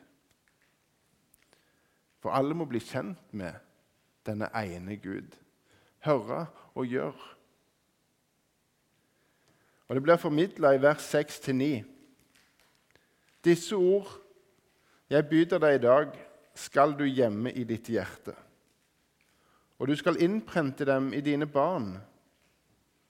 For 2.26 2.34
alle 2.34 2.56
må 2.58 2.66
bli 2.66 2.80
kjent 2.82 3.34
med 3.38 3.54
denne 4.26 4.48
ene 4.58 4.96
Gud. 4.98 5.36
Høre 6.02 6.48
og 6.74 6.88
gjøre. 6.90 7.28
Og 9.86 9.96
Det 9.96 10.02
blir 10.04 10.18
formidla 10.18 10.72
i 10.74 10.82
vers 10.82 11.06
6-9. 11.14 11.84
Disse 13.46 13.78
ord 13.78 14.10
jeg 15.10 15.28
byr 15.30 15.60
deg 15.62 15.76
i 15.76 15.84
dag, 15.84 16.16
skal 16.56 16.96
du 16.98 17.04
gjemme 17.06 17.52
i 17.54 17.64
ditt 17.64 17.92
hjerte. 17.94 18.34
Og 19.78 19.88
du 19.88 19.94
skal 19.96 20.18
innprente 20.18 20.86
dem 20.86 21.14
i 21.14 21.22
dine 21.22 21.46
barn. 21.46 21.92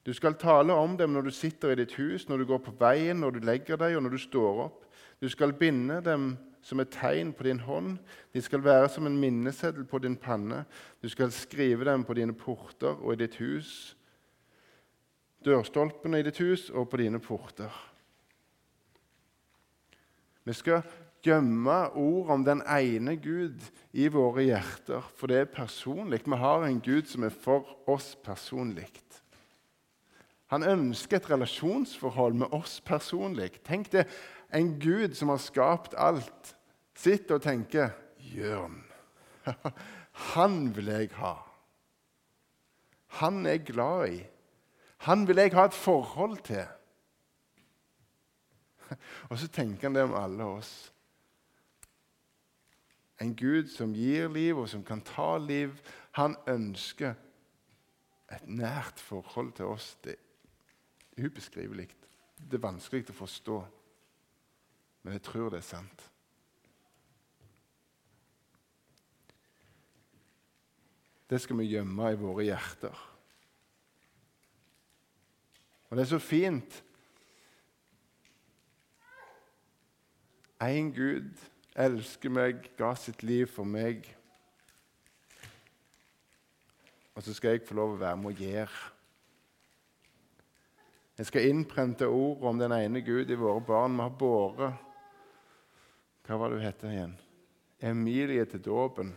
Du 0.06 0.12
skal 0.14 0.36
tale 0.36 0.74
om 0.74 0.98
dem 0.98 1.16
når 1.16 1.22
du 1.22 1.32
sitter 1.32 1.72
i 1.72 1.80
ditt 1.80 1.96
hus, 1.96 2.28
når 2.28 2.38
du 2.38 2.46
går 2.52 2.58
på 2.68 2.76
veien, 2.80 3.24
når 3.24 3.32
du 3.32 3.40
legger 3.48 3.80
deg, 3.80 3.96
og 3.96 4.04
når 4.04 4.18
du 4.18 4.18
står 4.18 4.62
opp. 4.66 4.84
Du 5.22 5.30
skal 5.30 5.54
binde 5.54 6.02
dem 6.04 6.34
som 6.66 6.82
et 6.82 6.90
tegn 6.90 7.34
på 7.34 7.46
din 7.46 7.62
hånd. 7.62 7.98
De 8.34 8.42
skal 8.42 8.64
være 8.66 8.90
som 8.90 9.06
en 9.06 9.20
minneseddel 9.22 9.86
på 9.86 10.00
din 10.02 10.18
panne. 10.18 10.64
Du 11.02 11.10
skal 11.10 11.34
skrive 11.34 11.86
dem 11.86 12.04
på 12.04 12.16
dine 12.18 12.34
porter 12.34 12.98
og 12.98 13.14
i 13.14 13.20
ditt 13.22 13.38
hus, 13.38 13.94
dørstolpene 15.46 16.20
i 16.20 16.26
ditt 16.26 16.42
hus 16.42 16.72
og 16.74 16.90
på 16.90 16.98
dine 17.04 17.22
porter. 17.22 17.70
Vi 20.46 20.54
skal 20.54 20.82
gjemme 21.26 21.78
ord 21.98 22.30
om 22.34 22.46
den 22.46 22.62
ene 22.70 23.16
Gud 23.18 23.62
i 23.94 24.08
våre 24.14 24.46
hjerter, 24.46 25.06
for 25.18 25.30
det 25.30 25.40
er 25.42 25.54
personlig. 25.54 26.24
Vi 26.26 26.38
har 26.42 26.66
en 26.66 26.82
Gud 26.82 27.10
som 27.10 27.26
er 27.26 27.34
for 27.34 27.78
oss 27.90 28.14
personlig. 28.26 28.90
Han 30.54 30.64
ønsker 30.64 31.18
et 31.18 31.30
relasjonsforhold 31.30 32.38
med 32.42 32.54
oss 32.54 32.78
personlig. 32.86 33.52
Tenk 33.66 33.90
det, 33.94 34.06
en 34.54 34.76
Gud 34.80 35.16
som 35.18 35.34
har 35.34 35.42
skapt 35.42 35.96
alt, 35.98 36.55
sitter 36.96 37.38
og 37.38 37.44
tenker 37.46 37.94
Jørn, 38.36 38.80
han 40.34 40.58
vil 40.76 40.90
jeg 40.94 41.12
ha. 41.20 41.36
Han 43.20 43.46
er 43.46 43.58
jeg 43.58 43.68
glad 43.70 44.10
i. 44.12 44.24
Han 45.06 45.28
vil 45.28 45.40
jeg 45.40 45.54
ha 45.54 45.66
et 45.70 45.78
forhold 45.78 46.38
til. 46.44 46.66
Og 49.30 49.40
så 49.40 49.48
tenker 49.48 49.88
han 49.88 49.96
det 49.96 50.04
om 50.04 50.16
alle 50.18 50.48
oss. 50.58 50.74
En 53.22 53.36
Gud 53.36 53.70
som 53.72 53.94
gir 53.96 54.28
liv, 54.28 54.58
og 54.58 54.68
som 54.70 54.84
kan 54.84 55.02
ta 55.02 55.38
liv. 55.40 55.72
Han 56.20 56.36
ønsker 56.48 57.14
et 58.32 58.48
nært 58.48 59.00
forhold 59.00 59.54
til 59.56 59.72
oss. 59.72 59.94
Det 60.04 60.16
er 60.16 61.26
ubeskrivelig. 61.26 61.88
Det 62.36 62.58
er 62.58 62.68
vanskelig 62.68 63.08
å 63.10 63.16
forstå, 63.16 63.62
men 65.04 65.16
jeg 65.16 65.24
tror 65.24 65.54
det 65.54 65.62
er 65.62 65.70
sant. 65.70 66.10
Det 71.30 71.42
skal 71.42 71.58
vi 71.58 71.72
gjemme 71.72 72.12
i 72.12 72.18
våre 72.20 72.46
hjerter. 72.46 72.98
Og 75.90 75.98
det 75.98 76.06
er 76.06 76.12
så 76.12 76.20
fint. 76.22 76.82
Én 80.62 80.92
Gud 80.96 81.32
elsker 81.76 82.32
meg, 82.32 82.70
ga 82.78 82.94
sitt 82.98 83.24
liv 83.26 83.50
for 83.52 83.68
meg. 83.68 84.06
Og 87.16 87.24
så 87.24 87.34
skal 87.36 87.56
jeg 87.56 87.66
få 87.68 87.78
lov 87.80 87.96
å 87.96 88.02
være 88.02 88.20
med 88.20 88.34
og 88.34 88.46
gjøre. 88.46 88.82
Jeg 91.16 91.30
skal 91.30 91.48
innprente 91.48 92.08
ord 92.12 92.44
om 92.44 92.60
den 92.60 92.74
ene 92.76 93.00
Gud 93.06 93.30
i 93.32 93.40
våre 93.40 93.62
barn. 93.64 93.96
Vi 93.96 94.04
har 94.04 94.18
båret 94.20 94.82
Hva 96.26 96.40
var 96.42 96.50
det 96.50 96.58
hun 96.58 96.66
het 96.66 96.84
igjen? 96.90 97.14
Emilie 97.80 98.46
til 98.50 98.64
dåpen. 98.66 99.14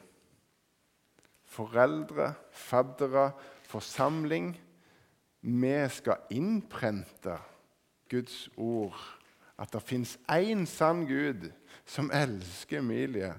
Foreldre, 1.48 2.34
faddere, 2.52 3.30
forsamling. 3.68 4.52
Vi 5.40 5.76
skal 5.88 6.26
innprente 6.34 7.38
Guds 8.08 8.48
ord. 8.56 8.98
At 9.58 9.72
det 9.74 9.82
fins 9.82 10.18
én 10.30 10.66
sann 10.70 11.06
Gud 11.08 11.48
som 11.88 12.12
elsker 12.14 12.78
Emilie 12.78 13.32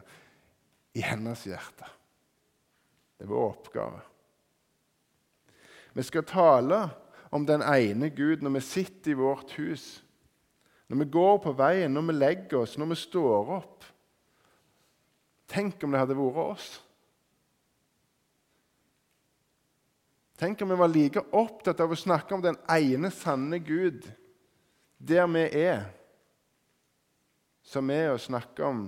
i 0.97 1.03
hennes 1.05 1.45
hjerte. 1.47 1.87
Det 3.15 3.27
er 3.27 3.31
vår 3.31 3.45
oppgave. 3.53 4.01
Vi 5.93 6.03
skal 6.03 6.27
tale 6.27 6.81
om 7.31 7.45
den 7.45 7.63
ene 7.63 8.09
Gud 8.09 8.43
når 8.43 8.57
vi 8.57 8.65
sitter 8.65 9.11
i 9.11 9.19
vårt 9.19 9.51
hus, 9.59 10.03
når 10.89 11.03
vi 11.03 11.09
går 11.13 11.41
på 11.43 11.53
veien, 11.53 11.93
når 11.93 12.07
vi 12.07 12.17
legger 12.17 12.61
oss, 12.63 12.77
når 12.77 12.93
vi 12.93 12.97
står 12.97 13.51
opp. 13.59 13.87
Tenk 15.49 15.83
om 15.83 15.93
det 15.93 16.01
hadde 16.01 16.17
vært 16.17 16.39
oss. 16.55 16.69
Tenk 20.39 20.61
om 20.61 20.69
vi 20.71 20.75
var 20.79 20.87
like 20.87 21.21
opptatt 21.35 21.81
av 21.83 21.91
å 21.91 21.99
snakke 21.99 22.31
om 22.35 22.43
den 22.43 22.55
ene 22.71 23.11
sanne 23.11 23.59
Gud 23.59 24.05
der 24.99 25.27
vi 25.27 25.43
er 25.59 25.89
som 27.63 27.89
er 27.91 28.13
å 28.13 28.21
snakke 28.21 28.63
om 28.65 28.85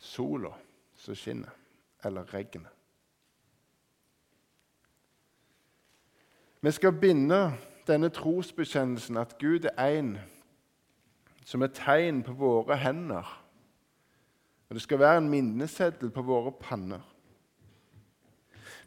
sola 0.00 0.52
som 0.96 1.16
skinner, 1.18 1.52
eller 2.04 2.24
regnet. 2.32 2.70
Vi 6.60 6.72
skal 6.76 6.92
binde 6.92 7.40
denne 7.88 8.10
trosbekjennelsen 8.12 9.16
at 9.20 9.38
Gud 9.40 9.66
er 9.68 9.76
én, 9.80 10.14
som 11.44 11.62
et 11.64 11.76
tegn 11.76 12.22
på 12.24 12.36
våre 12.36 12.76
hender. 12.76 13.26
Og 14.68 14.76
Det 14.76 14.82
skal 14.82 15.00
være 15.02 15.18
en 15.18 15.30
minneseddel 15.30 16.12
på 16.14 16.22
våre 16.22 16.52
panner. 16.52 17.02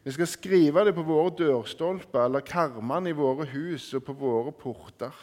Vi 0.04 0.12
skal 0.12 0.28
skrive 0.28 0.84
det 0.84 0.92
på 0.92 1.02
våre 1.02 1.30
dørstolper 1.32 2.26
eller 2.26 2.44
karmene 2.44 3.08
i 3.08 3.16
våre 3.16 3.46
hus 3.48 3.86
og 3.96 4.02
på 4.04 4.12
våre 4.20 4.52
porter. 4.52 5.14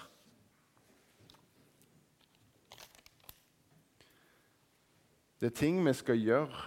Det 5.38 5.52
er 5.52 5.58
ting 5.58 5.78
vi 5.86 5.94
skal 5.94 6.17
gjøre 6.17 6.63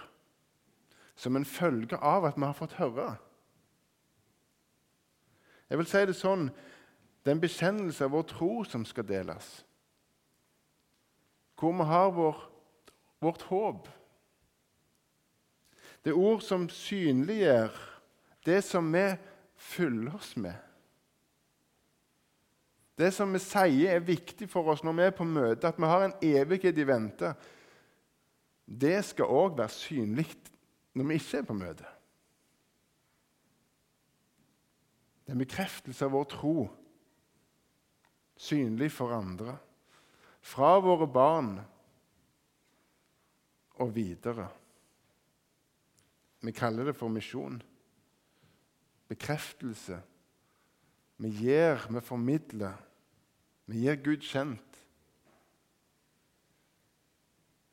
som 1.15 1.35
en 1.35 1.47
følge 1.47 1.99
av 1.99 2.27
at 2.27 2.37
vi 2.39 2.43
har 2.43 2.55
fått 2.55 2.75
høre. 2.79 3.15
Jeg 5.69 5.79
vil 5.79 5.89
si 5.89 6.03
det 6.07 6.15
sånn 6.15 6.49
det 7.25 7.31
er 7.31 7.35
en 7.35 7.41
bekjennelse 7.43 8.05
av 8.05 8.13
vår 8.13 8.27
tro 8.29 8.49
som 8.69 8.83
skal 8.85 9.07
deles. 9.09 9.47
Hvor 11.59 11.73
vi 11.73 11.87
har 11.89 12.11
vår, 12.13 12.39
vårt 13.23 13.43
håp. 13.49 13.87
Det 16.03 16.13
er 16.13 16.21
ord 16.21 16.43
som 16.45 16.67
synliggjør 16.69 17.75
det 18.45 18.61
som 18.65 18.91
vi 18.93 19.05
fyller 19.55 20.15
oss 20.15 20.35
med. 20.35 20.55
Det 22.95 23.11
som 23.11 23.33
vi 23.33 23.41
sier 23.43 23.97
er 23.97 24.07
viktig 24.07 24.47
for 24.47 24.71
oss 24.71 24.83
når 24.85 24.95
vi 24.95 25.05
er 25.09 25.15
på 25.17 25.27
møte, 25.27 25.67
at 25.67 25.79
vi 25.81 25.89
har 25.89 26.05
en 26.05 26.15
evighet 26.23 26.77
i 26.79 26.87
vente, 26.87 27.33
det 28.65 29.01
skal 29.05 29.29
òg 29.31 29.57
være 29.57 29.73
synlig 29.73 30.29
når 30.95 31.09
vi 31.09 31.19
ikke 31.19 31.41
er 31.41 31.49
på 31.49 31.57
møte. 31.57 31.91
Det 35.25 35.33
er 35.33 35.35
en 35.35 35.41
bekreftelse 35.41 36.05
av 36.05 36.13
vår 36.13 36.27
tro, 36.31 36.55
synlig 38.37 38.91
for 38.93 39.15
andre. 39.15 39.57
Fra 40.45 40.75
våre 40.77 41.07
barn 41.09 41.55
og 43.81 43.95
videre. 43.95 44.45
Vi 46.45 46.53
kaller 46.53 46.85
det 46.85 46.93
for 46.95 47.09
misjon. 47.09 47.57
Bekreftelse. 49.07 49.99
Vi 51.17 51.29
gir, 51.29 51.87
vi 51.89 52.01
formidler. 52.01 52.75
Vi 53.65 53.85
gir 53.85 54.01
Gud 54.03 54.25
kjent. 54.25 54.81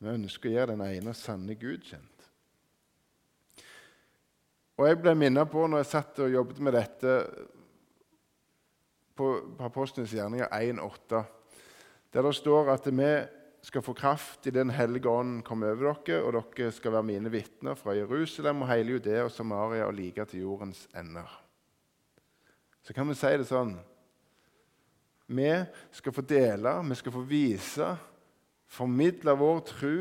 Vi 0.03 0.11
ønsker 0.11 0.51
å 0.51 0.55
gjøre 0.57 0.75
den 0.75 0.85
ene 0.87 1.12
og 1.12 1.18
sanne 1.18 1.55
Gud 1.59 1.85
kjent. 1.87 2.09
Og 4.81 4.88
Jeg 4.88 4.99
ble 4.99 5.12
minnet 5.14 5.51
på 5.53 5.66
når 5.68 5.83
jeg 5.83 5.90
satt 5.92 6.21
og 6.25 6.33
jobbet 6.33 6.62
med 6.64 6.75
dette 6.75 7.12
på, 9.14 9.29
Apostlenes 9.62 10.14
gjerninger 10.16 10.49
1,8, 10.49 11.21
der 12.12 12.27
det 12.27 12.33
står 12.35 12.73
at 12.73 12.88
vi 12.88 13.11
skal 13.62 13.83
få 13.83 13.94
kraft 13.94 14.46
i 14.46 14.51
Den 14.51 14.70
hellige 14.70 15.09
ånd 15.09 15.42
komme 15.46 15.70
over 15.70 15.94
dere, 16.03 16.22
og 16.22 16.35
dere 16.57 16.72
skal 16.75 16.96
være 16.96 17.07
mine 17.07 17.31
vitner 17.31 17.79
fra 17.79 17.94
Jerusalem 17.94 18.64
og 18.64 18.72
hele 18.72 18.96
Judea 18.96 19.25
og 19.25 19.31
Samaria 19.31 19.87
og 19.87 19.94
like 19.94 20.25
til 20.25 20.42
jordens 20.42 20.88
ender. 20.98 21.31
Så 22.83 22.92
kan 22.92 23.09
vi 23.09 23.14
si 23.14 23.31
det 23.38 23.46
sånn 23.46 23.77
Vi 25.33 25.53
skal 25.94 26.12
få 26.12 26.25
dele, 26.27 26.75
vi 26.88 26.96
skal 26.98 27.12
få 27.14 27.22
vise, 27.25 27.87
formidle 28.66 29.37
vår 29.38 29.61
tro 29.70 29.96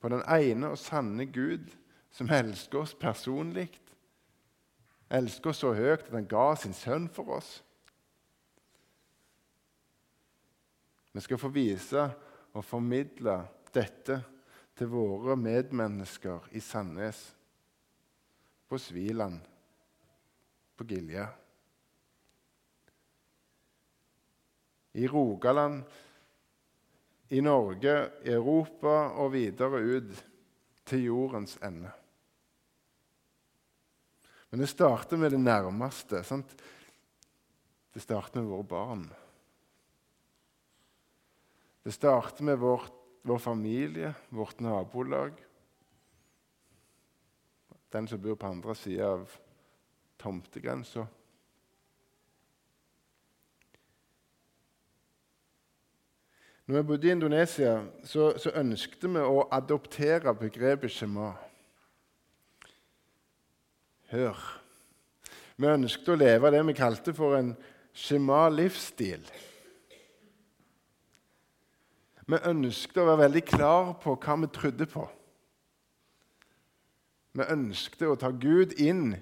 på 0.00 0.08
den 0.12 0.22
ene 0.30 0.70
og 0.70 0.78
sanne 0.78 1.26
Gud 1.26 1.66
som 2.14 2.30
elsker 2.30 2.78
oss 2.78 2.94
personlig, 2.94 3.66
elsker 5.10 5.50
oss 5.50 5.60
så 5.64 5.74
høyt 5.74 6.06
at 6.06 6.14
han 6.14 6.28
ga 6.30 6.54
sin 6.56 6.76
sønn 6.76 7.08
for 7.12 7.34
oss. 7.36 7.58
Vi 11.12 11.20
skal 11.20 11.38
få 11.38 11.50
vise 11.54 12.06
og 12.54 12.64
formidle 12.64 13.38
dette 13.74 14.20
til 14.78 14.90
våre 14.90 15.36
medmennesker 15.38 16.50
i 16.54 16.62
Sandnes, 16.62 17.20
på 18.68 18.78
Sviland, 18.80 19.40
på 20.74 20.86
Gilje. 20.88 21.26
I 24.94 25.06
Rogaland, 25.10 25.82
i 27.34 27.40
Norge, 27.42 27.94
i 28.24 28.32
Europa 28.34 28.94
og 29.18 29.34
videre 29.34 29.82
ut 29.82 30.24
til 30.86 31.06
jordens 31.08 31.56
ende. 31.62 31.90
Men 34.50 34.62
det 34.62 34.70
starter 34.70 35.18
med 35.18 35.34
det 35.34 35.40
nærmeste. 35.42 36.22
Sant? 36.22 36.54
Det 37.94 38.02
starter 38.02 38.40
med 38.40 38.50
våre 38.52 38.66
barn. 38.70 39.06
Det 41.84 41.92
starter 41.92 42.44
med 42.44 42.58
vår, 42.58 42.86
vår 43.22 43.38
familie, 43.38 44.14
vårt 44.28 44.60
nabolag. 44.60 45.32
Den 47.92 48.08
som 48.08 48.22
bor 48.22 48.34
på 48.34 48.46
andre 48.46 48.74
sida 48.74 49.10
av 49.12 49.28
tomtegrensa. 50.16 51.04
Når 56.64 56.76
vi 56.76 56.82
bodde 56.88 57.08
i 57.08 57.12
Indonesia, 57.12 57.76
så, 58.08 58.32
så 58.40 58.56
ønsket 58.56 59.04
vi 59.04 59.20
å 59.20 59.44
adoptere 59.52 60.32
begrepet 60.40 60.94
shema. 60.96 61.34
Hør. 64.08 64.40
Vi 65.60 65.68
ønsket 65.68 66.14
å 66.14 66.16
leve 66.16 66.50
det 66.54 66.62
vi 66.64 66.80
kalte 66.80 67.12
for 67.12 67.36
en 67.36 67.52
shema-livsstil. 67.92 69.28
Vi 72.24 72.40
ønsket 72.48 73.02
å 73.02 73.06
være 73.10 73.26
veldig 73.26 73.44
klar 73.50 73.92
på 74.00 74.14
hva 74.16 74.36
vi 74.40 74.48
trodde 74.54 74.86
på. 74.88 75.04
Vi 77.34 77.46
ønsket 77.52 78.06
å 78.08 78.16
ta 78.16 78.30
Gud 78.30 78.72
inn 78.80 79.12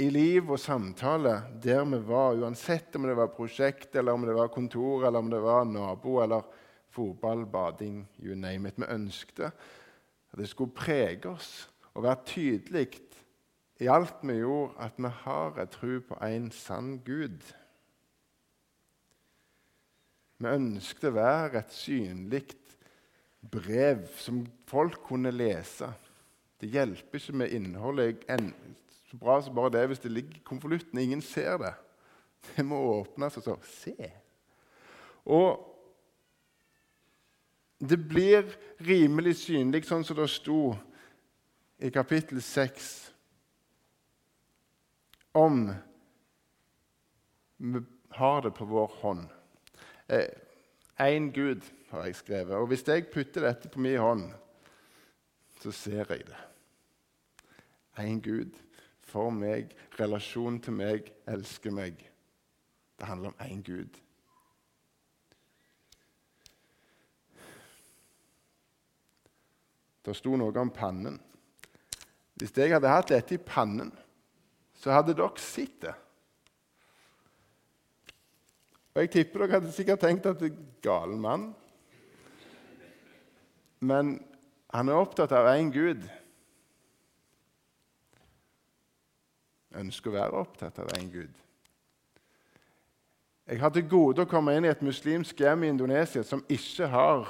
i 0.00 0.08
liv 0.10 0.48
og 0.50 0.58
samtale 0.58 1.36
der 1.62 1.84
vi 1.86 2.00
var, 2.08 2.34
uansett 2.40 2.96
om 2.98 3.06
det 3.06 3.14
var 3.14 3.30
prosjekt, 3.36 3.94
eller 3.94 4.16
om 4.16 4.24
det 4.26 4.34
var 4.34 4.50
kontor, 4.50 5.06
eller 5.06 5.22
om 5.22 5.30
det 5.30 5.42
var 5.44 5.68
nabo, 5.68 6.18
eller 6.24 6.42
fotball, 6.94 7.44
bading, 7.46 8.02
you 8.18 8.34
name 8.34 8.68
it. 8.68 8.78
Vi 8.78 8.90
ønsket 8.90 9.44
at 9.46 10.38
det 10.38 10.48
skulle 10.50 10.74
prege 10.74 11.30
oss 11.30 11.68
og 11.94 12.02
være 12.02 12.26
tydelig 12.26 12.88
i 13.82 13.90
alt 13.90 14.22
vi 14.22 14.40
gjorde, 14.40 14.74
at 14.82 14.98
vi 14.98 15.10
har 15.22 15.60
et 15.62 15.70
tro 15.74 16.00
på 16.08 16.18
en 16.26 16.50
sann 16.54 16.96
Gud. 17.06 17.42
Vi 20.44 20.52
ønsket 20.52 21.06
å 21.08 21.16
være 21.16 21.62
et 21.62 21.72
synlig 21.72 22.42
brev 23.48 24.02
som 24.20 24.42
folk 24.68 24.98
kunne 25.08 25.32
lese. 25.32 25.88
Det 26.60 26.68
hjelper 26.72 27.20
ikke 27.20 27.36
med 27.40 27.54
innholdet 27.56 28.26
så 29.08 29.20
bra 29.20 29.38
som 29.40 29.54
bare 29.56 29.72
det 29.72 29.86
hvis 29.88 30.02
det 30.04 30.12
ligger 30.12 30.36
i 30.36 30.44
konvolutten. 30.44 31.00
Ingen 31.00 31.22
ser 31.24 31.56
det. 31.62 31.72
Det 32.50 32.64
må 32.66 32.76
åpnes 32.98 33.38
og 33.40 33.46
så 33.46 33.56
Se! 33.64 34.10
Og 35.24 35.70
det 37.80 37.96
blir 37.96 38.44
rimelig 38.84 39.38
synlig, 39.46 39.86
sånn 39.88 40.04
som 40.04 40.18
det 40.18 40.28
sto 40.28 40.74
i 41.80 41.88
kapittel 41.92 42.42
6 42.44 42.90
om 45.40 45.64
vi 47.56 47.80
har 48.14 48.44
det 48.44 48.52
på 48.54 48.68
vår 48.68 48.92
hånd. 49.00 49.33
Én 50.08 51.28
eh, 51.28 51.32
Gud 51.34 51.60
har 51.90 52.04
jeg 52.04 52.16
skrevet. 52.16 52.54
Og 52.56 52.66
hvis 52.66 52.88
jeg 52.88 53.06
putter 53.12 53.46
dette 53.46 53.68
på 53.68 53.80
min 53.80 53.98
hånd, 53.98 54.28
så 55.60 55.72
ser 55.72 56.04
jeg 56.12 56.26
det. 56.26 56.40
Én 57.98 58.20
Gud 58.20 58.52
for 59.00 59.30
meg, 59.30 59.70
relasjon 60.00 60.60
til 60.60 60.72
meg, 60.72 61.12
elsker 61.26 61.70
meg. 61.70 62.00
Det 62.98 63.06
handler 63.06 63.28
om 63.28 63.40
én 63.40 63.62
Gud. 63.62 64.00
Det 70.04 70.16
sto 70.16 70.36
noe 70.36 70.60
om 70.60 70.70
pannen. 70.70 71.20
Hvis 72.34 72.52
jeg 72.58 72.74
hadde 72.74 72.90
hatt 72.90 73.08
dette 73.08 73.38
i 73.38 73.40
pannen 73.40 73.92
så 74.84 74.92
hadde 74.92 75.14
dere 75.16 75.40
sett 75.40 75.78
det. 75.80 75.94
Og 78.94 79.02
Jeg 79.02 79.10
tipper 79.10 79.42
dere 79.42 79.58
hadde 79.58 79.72
sikkert 79.74 80.04
tenkt 80.04 80.26
at 80.30 80.38
det 80.38 80.52
er 80.52 80.66
gal 80.84 81.16
mann. 81.18 81.48
Men 83.82 84.20
han 84.70 84.88
er 84.88 85.00
opptatt 85.00 85.32
av 85.34 85.48
én 85.50 85.72
Gud. 85.74 86.04
Ønsker 89.74 90.12
å 90.12 90.14
være 90.14 90.44
opptatt 90.44 90.78
av 90.78 90.92
én 90.94 91.10
Gud. 91.10 91.32
Jeg 93.50 93.60
har 93.60 93.72
til 93.74 93.84
gode 93.90 94.24
å 94.24 94.30
komme 94.30 94.54
inn 94.54 94.64
i 94.64 94.70
et 94.70 94.84
muslimsk 94.86 95.42
hjem 95.42 95.66
i 95.66 95.72
Indonesia 95.74 96.22
som 96.24 96.44
ikke 96.48 96.86
har 96.88 97.26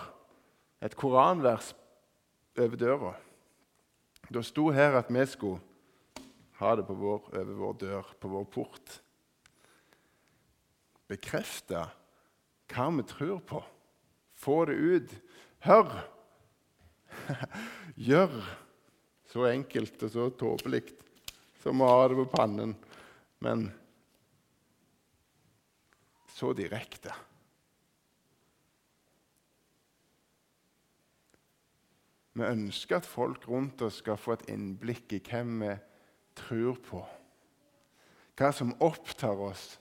et 0.84 0.94
koranvers 0.94 1.72
over 2.60 2.76
døra. 2.78 3.14
Det 4.28 4.44
sto 4.44 4.68
her 4.70 5.00
at 5.00 5.08
vi 5.08 5.24
skulle 5.26 5.64
ha 6.60 6.76
det 6.76 6.84
vår, 6.86 7.24
over 7.32 7.56
vår 7.58 7.74
dør, 7.80 8.12
på 8.20 8.30
vår 8.30 8.44
port. 8.52 9.00
Bekrefte 11.14 11.86
hva 12.72 12.88
vi 12.96 13.06
tror 13.06 13.38
på. 13.46 13.62
Få 14.34 14.64
det 14.66 14.74
ut. 14.74 15.14
Hør! 15.64 15.94
Gjør! 18.08 18.34
Så 19.30 19.46
enkelt 19.48 20.02
og 20.06 20.10
så 20.14 20.26
tåpelig 20.38 20.82
som 21.62 21.82
å 21.82 21.90
ha 21.90 22.02
det 22.10 22.18
på 22.20 22.26
pannen. 22.34 22.74
Men 23.42 23.68
så 26.34 26.52
direkte. 26.56 27.14
Vi 32.34 32.42
ønsker 32.42 32.98
at 32.98 33.06
folk 33.06 33.46
rundt 33.46 33.82
oss 33.86 34.00
skal 34.02 34.18
få 34.18 34.34
et 34.34 34.48
innblikk 34.50 35.14
i 35.14 35.22
hvem 35.22 35.60
vi 35.62 35.74
tror 36.38 36.80
på. 36.82 37.02
Hva 38.34 38.50
som 38.50 38.74
opptar 38.82 39.38
oss. 39.38 39.76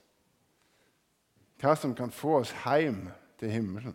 Hva 1.64 1.72
som 1.80 1.94
kan 1.96 2.10
få 2.12 2.42
oss 2.42 2.50
hjem 2.52 3.06
til 3.40 3.48
himmelen. 3.48 3.94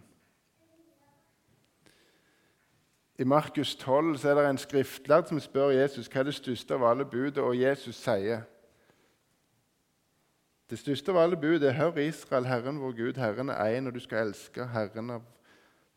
I 3.19 3.23
Markus 3.23 3.75
12 3.75 4.25
er 4.25 4.39
det 4.39 4.45
en 4.49 4.57
skriftlærd 4.57 5.27
som 5.29 5.41
spør 5.43 5.75
Jesus 5.75 6.07
hva 6.09 6.23
er 6.23 6.29
det 6.31 6.33
største 6.39 6.73
av 6.73 6.87
alle 6.89 7.05
budet, 7.05 7.43
og 7.43 7.53
Jesus 7.53 7.99
sier 7.99 8.41
det 10.69 10.79
største 10.81 11.13
av 11.13 11.17
alle 11.21 11.37
bud 11.37 11.63
er 11.65 11.77
Hør, 11.77 11.97
Israel, 12.01 12.45
Herren 12.45 12.81
vår 12.81 12.97
Gud, 12.97 13.21
Herren 13.21 13.49
er 13.49 13.77
én, 13.77 13.87
og 13.89 13.93
du 13.93 14.01
skal 14.01 14.27
elske 14.29 14.65
Herren 14.69 15.09
av 15.19 15.23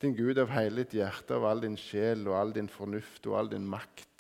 din 0.00 0.16
Gud 0.16 0.40
av 0.40 0.52
hele 0.52 0.82
ditt 0.82 0.96
hjerte, 0.96 1.37
av 1.37 1.44
all 1.44 1.61
din 1.64 1.76
sjel 1.76 2.24
og 2.28 2.37
all 2.37 2.52
din 2.56 2.68
fornuft 2.68 3.28
og 3.28 3.38
all 3.38 3.52
din 3.52 3.68
makt. 3.68 4.12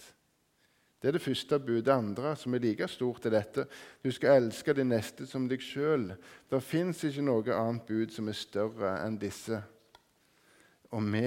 Det 1.02 1.08
er 1.08 1.16
det 1.16 1.24
første 1.24 1.58
budet. 1.58 1.84
Det 1.84 1.92
andre, 1.92 2.36
som 2.36 2.54
er 2.54 2.62
like 2.62 2.86
stort, 2.88 3.26
er 3.26 3.34
dette. 3.34 3.64
Du 4.04 4.10
skal 4.14 4.38
elske 4.38 4.74
din 4.78 4.92
neste 4.92 5.26
som 5.26 5.48
deg 5.50 5.62
sjøl. 5.64 6.12
Det 6.46 6.62
fins 6.62 7.02
ikke 7.04 7.24
noe 7.26 7.56
annet 7.56 7.88
bud 7.88 8.14
som 8.14 8.30
er 8.30 8.38
større 8.38 8.92
enn 9.02 9.18
disse. 9.18 9.58
Og 10.94 11.02
vi 11.10 11.26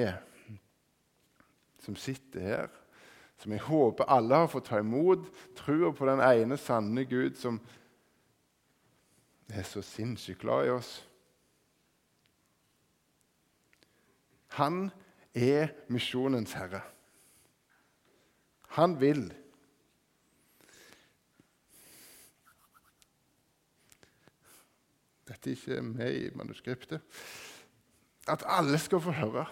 som 1.83 1.99
sitter 1.99 2.39
her, 2.39 2.71
som 3.37 3.51
jeg 3.51 3.65
håper 3.67 4.07
alle 4.09 4.39
har 4.45 4.47
fått 4.47 4.69
ta 4.71 4.79
imot, 4.79 5.27
tror 5.59 5.91
på 5.91 6.07
den 6.07 6.23
ene 6.23 6.57
sanne 6.57 7.03
Gud 7.05 7.35
som 7.37 7.59
er 9.51 9.67
så 9.67 9.83
sinnssykt 9.83 10.39
glad 10.41 10.69
i 10.69 10.73
oss. 10.79 10.95
Han 14.55 14.87
er 15.35 15.75
misjonens 15.91 16.55
herre. 16.55 16.79
Han 18.79 18.95
vil. 19.03 19.27
Dette 25.25 25.49
er 25.49 25.55
ikke 25.55 25.81
med 25.81 26.15
i 26.15 26.29
manuskriptet. 26.37 27.01
At 28.27 28.43
alle 28.45 28.77
skal 28.81 29.01
få 29.01 29.11
høre 29.11 29.45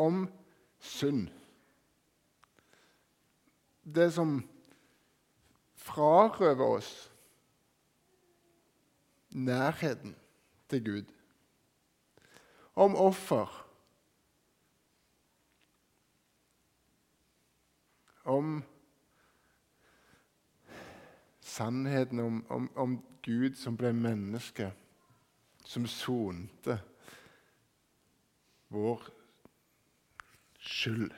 om 0.00 0.24
synd. 0.78 1.28
Det 3.84 4.12
som 4.14 4.38
frarøver 5.74 6.76
oss 6.78 7.10
nærheten 9.30 10.16
til 10.70 10.84
Gud. 10.84 11.04
Om 12.74 12.96
offer. 12.96 13.66
Om 18.24 18.62
sannheten 21.50 22.20
om, 22.20 22.44
om, 22.48 22.70
om 22.74 22.96
Gud 23.22 23.56
som 23.58 23.76
ble 23.76 23.92
menneske, 23.92 24.70
som 25.66 25.86
sonte 25.90 26.78
vår 28.70 29.02
skyld. 30.60 31.10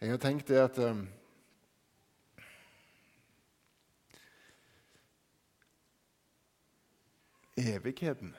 Jeg 0.00 0.10
har 0.14 0.20
tenkt 0.22 0.48
det 0.48 0.60
at 0.62 0.78
um, 0.78 1.08
Evigheten 7.58 8.36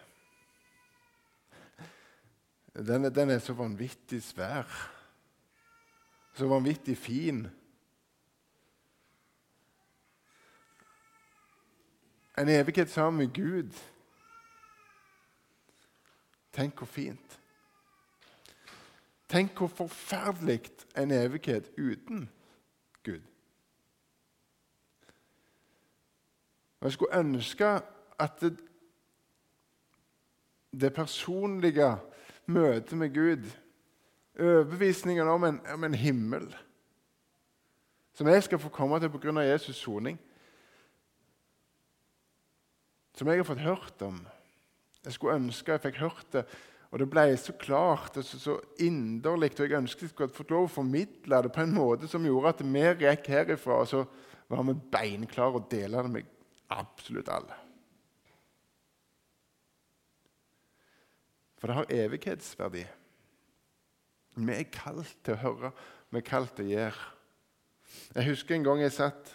den, 2.88 3.16
den, 3.16 3.30
er 3.30 3.40
så 3.40 3.54
vanvittig 3.54 4.24
svær. 4.24 4.92
Så 6.34 6.48
vanvittig 6.48 6.98
fin. 6.98 7.48
En 12.38 12.50
evighet 12.50 12.90
sammen 12.90 13.18
med 13.18 13.34
Gud. 13.36 13.74
Tenk 16.54 16.78
hvor 16.78 16.86
fint. 16.86 17.40
Tenk 19.30 19.58
hvor 19.58 19.68
forferdelig 19.68 20.72
en 20.98 21.12
evighet 21.12 21.72
uten 21.78 22.30
Gud. 23.04 23.22
jeg 26.82 26.92
skulle 26.92 27.20
ønske 27.20 27.82
at 28.20 28.42
det, 28.42 28.60
det 30.72 30.94
personlige 30.94 31.98
møtet 32.50 32.98
med 32.98 33.14
Gud, 33.14 33.46
overbevisningen 34.40 35.28
om 35.28 35.46
en, 35.48 35.60
om 35.74 35.84
en 35.88 35.98
himmel, 35.98 36.48
som 38.18 38.28
jeg 38.28 38.44
skal 38.44 38.60
få 38.60 38.72
komme 38.74 39.00
til 39.00 39.12
pga. 39.14 39.46
Jesus' 39.46 39.80
soning, 39.80 40.20
som 43.16 43.28
jeg 43.28 43.42
har 43.42 43.48
fått 43.48 43.64
hørt 43.64 44.02
om 44.02 44.20
Jeg 45.04 45.14
skulle 45.16 45.36
ønske 45.40 45.72
jeg 45.72 45.82
fikk 45.82 45.98
hørt 46.02 46.34
det 46.34 46.42
og 46.90 46.98
det 46.98 47.06
ble 47.10 47.26
så 47.38 47.54
klart 47.60 48.18
og 48.18 48.26
så, 48.26 48.40
så 48.42 48.56
inderlig. 48.82 49.52
Og 49.60 49.68
jeg 49.68 49.78
ønsket 49.78 50.08
jeg 50.08 50.14
skulle 50.14 50.34
fått 50.34 50.54
lov 50.54 50.66
å 50.66 50.74
formidle 50.80 51.42
det 51.46 51.52
på 51.54 51.62
en 51.62 51.76
måte 51.76 52.10
som 52.10 52.26
gjorde 52.26 52.56
at 52.56 52.64
vi 52.66 52.86
gikk 53.04 53.30
herifra, 53.30 53.84
og 53.84 53.90
så 53.92 54.04
var 54.50 54.66
vi 54.66 54.78
beinklare 54.96 55.62
og 55.62 55.68
dele 55.70 56.02
det 56.02 56.14
med 56.16 56.32
absolutt 56.74 57.30
alle. 57.34 57.58
For 61.60 61.68
det 61.68 61.76
har 61.76 61.92
evighetsverdi. 61.92 62.86
Vi 64.40 64.56
er 64.56 64.68
kalt 64.72 65.16
til 65.26 65.36
å 65.36 65.42
høre, 65.44 65.72
vi 66.10 66.22
er 66.22 66.28
kalt 66.28 66.56
til 66.56 66.70
å 66.70 66.74
gjøre. 66.74 67.08
Jeg 68.16 68.30
husker 68.30 68.56
en 68.56 68.68
gang 68.68 68.84
jeg 68.84 68.96
satt 68.96 69.32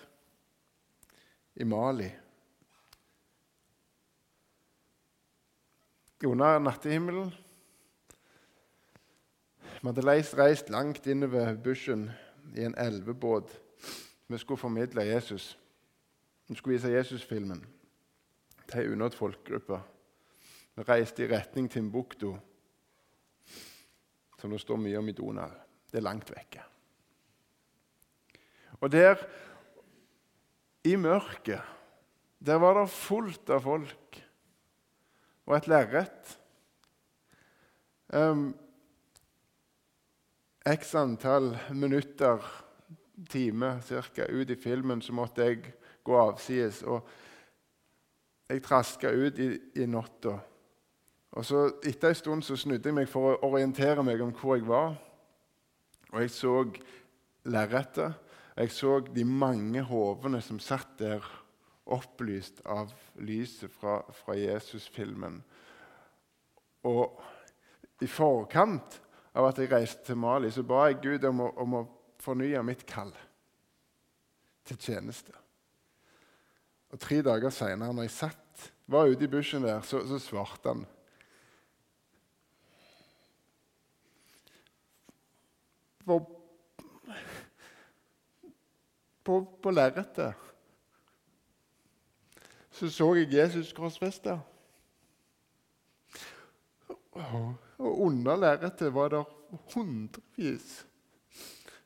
i 1.61 1.67
Mali. 1.69 2.09
Under 6.25 6.59
nattehimmelen 6.63 7.35
vi 9.85 9.91
hadde 9.91 10.05
reist 10.39 10.71
langt 10.73 11.05
innover 11.13 11.59
bushen 11.61 12.07
i 12.57 12.65
en 12.65 12.75
elvebåt. 12.81 13.51
Vi 14.33 14.39
skulle 14.41 14.59
formidle 14.59 15.05
Jesus. 15.05 15.59
Vi 16.49 16.55
skulle 16.55 16.79
vise 16.79 16.89
Jesus-filmen 16.89 17.61
til 18.71 18.81
en 18.81 18.93
unådd 18.93 19.19
folkegruppe. 19.19 19.83
Reiste 20.75 21.23
i 21.23 21.29
retning 21.31 21.69
Timbuktu, 21.71 22.33
som 24.41 24.51
det 24.51 24.59
står 24.61 24.81
mye 24.83 24.99
om 24.99 25.09
i 25.09 25.15
Donau. 25.15 25.51
Det 25.91 26.01
er 26.01 26.07
langt 26.09 26.33
vekke. 26.35 26.65
Og 28.83 28.91
der, 28.91 29.21
i 30.85 30.97
mørket, 30.99 31.63
der 32.45 32.59
var 32.61 32.75
det 32.81 32.91
fullt 32.91 33.51
av 33.55 33.63
folk 33.65 34.19
og 35.47 35.57
et 35.57 35.69
lerret. 35.71 36.35
Um, 38.15 38.51
x 40.65 40.95
antall 40.99 41.53
minutter, 41.71 42.43
time 43.31 43.77
cirka, 43.85 44.27
ut 44.29 44.51
i 44.51 44.57
filmen, 44.57 45.03
så 45.03 45.13
måtte 45.13 45.47
jeg 45.47 45.75
gå 46.05 46.19
avsides. 46.19 46.83
Og 46.83 47.07
jeg 48.49 48.63
traska 48.65 49.13
ut 49.13 49.39
i, 49.39 49.49
i 49.81 49.87
natta. 49.87 50.39
Og 51.35 51.45
så 51.47 51.65
Etter 51.83 52.13
en 52.13 52.19
stund 52.19 52.45
så 52.47 52.57
snudde 52.59 52.91
jeg 52.91 52.97
meg 52.97 53.09
for 53.11 53.35
å 53.35 53.49
orientere 53.51 54.05
meg 54.07 54.23
om 54.23 54.33
hvor 54.39 54.59
jeg 54.59 54.67
var. 54.69 54.95
Og 56.13 56.21
jeg 56.23 56.31
så 56.31 56.55
lerretet. 57.51 58.21
Jeg 58.55 58.71
så 58.71 59.01
de 59.09 59.25
mange 59.27 59.83
hovene 59.83 60.39
som 60.45 60.61
satt 60.63 60.95
der, 61.01 61.25
opplyst 61.85 62.63
av 62.71 62.95
lyset 63.21 63.73
fra, 63.75 63.99
fra 64.15 64.37
Jesus-filmen. 64.39 65.43
Og 66.89 67.19
i 68.01 68.09
forkant 68.09 69.01
av 69.35 69.51
at 69.51 69.59
jeg 69.61 69.73
reiste 69.73 70.07
til 70.07 70.21
Mali, 70.23 70.49
så 70.55 70.63
ba 70.65 70.87
jeg 70.87 71.03
Gud 71.03 71.27
om 71.29 71.43
å, 71.45 71.51
om 71.61 71.77
å 71.81 71.85
fornye 72.23 72.63
mitt 72.65 72.87
kall 72.89 73.13
til 74.65 74.81
tjeneste. 74.81 75.35
Og 76.95 77.03
Tre 77.03 77.21
dager 77.27 77.53
seinere, 77.53 77.93
når 77.93 78.07
jeg 78.07 78.17
satt, 78.21 78.69
var 78.87 79.11
ute 79.11 79.27
i 79.27 79.33
bushen 79.33 79.67
der, 79.67 79.83
så, 79.85 80.05
så 80.09 80.21
svarte 80.23 80.71
han. 80.71 80.85
På, 86.05 86.19
på, 89.25 89.39
på 89.63 89.73
lerretet 89.73 90.45
så 92.75 92.91
så 92.91 93.15
jeg 93.15 93.31
Jesus 93.33 93.73
korsfesta. 93.73 94.39
Og 97.79 98.01
under 98.03 98.37
lerretet 98.37 98.91
var 98.95 99.13
det 99.13 99.21
hundrevis 99.75 100.81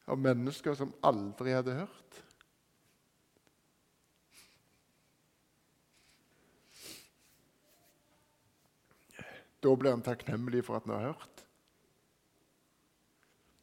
av 0.09 0.17
mennesker 0.17 0.79
som 0.79 0.95
aldri 1.05 1.53
hadde 1.53 1.77
hørt. 1.83 2.23
Da 9.61 9.75
blir 9.75 9.93
han 9.93 10.07
takknemlig 10.07 10.65
for 10.65 10.79
at 10.79 10.89
han 10.89 10.97
har 10.97 11.11
hørt. 11.11 11.38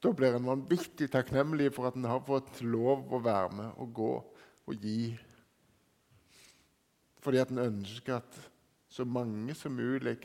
Da 0.06 0.12
blir 0.14 0.36
han 0.38 0.46
vanvittig 0.46 1.08
takknemlig 1.10 1.72
for 1.74 1.88
at 1.90 1.96
han 1.98 2.06
har 2.06 2.20
fått 2.28 2.60
lov 2.62 3.08
å 3.10 3.20
være 3.26 3.56
med 3.58 3.78
og 3.82 3.94
gå 3.98 4.10
og 4.70 4.84
gi. 4.84 5.18
Fordi 7.26 7.40
at 7.42 7.50
han 7.50 7.64
ønsker 7.64 8.20
at 8.20 8.38
så 8.86 9.02
mange 9.10 9.56
som 9.58 9.74
mulig 9.74 10.20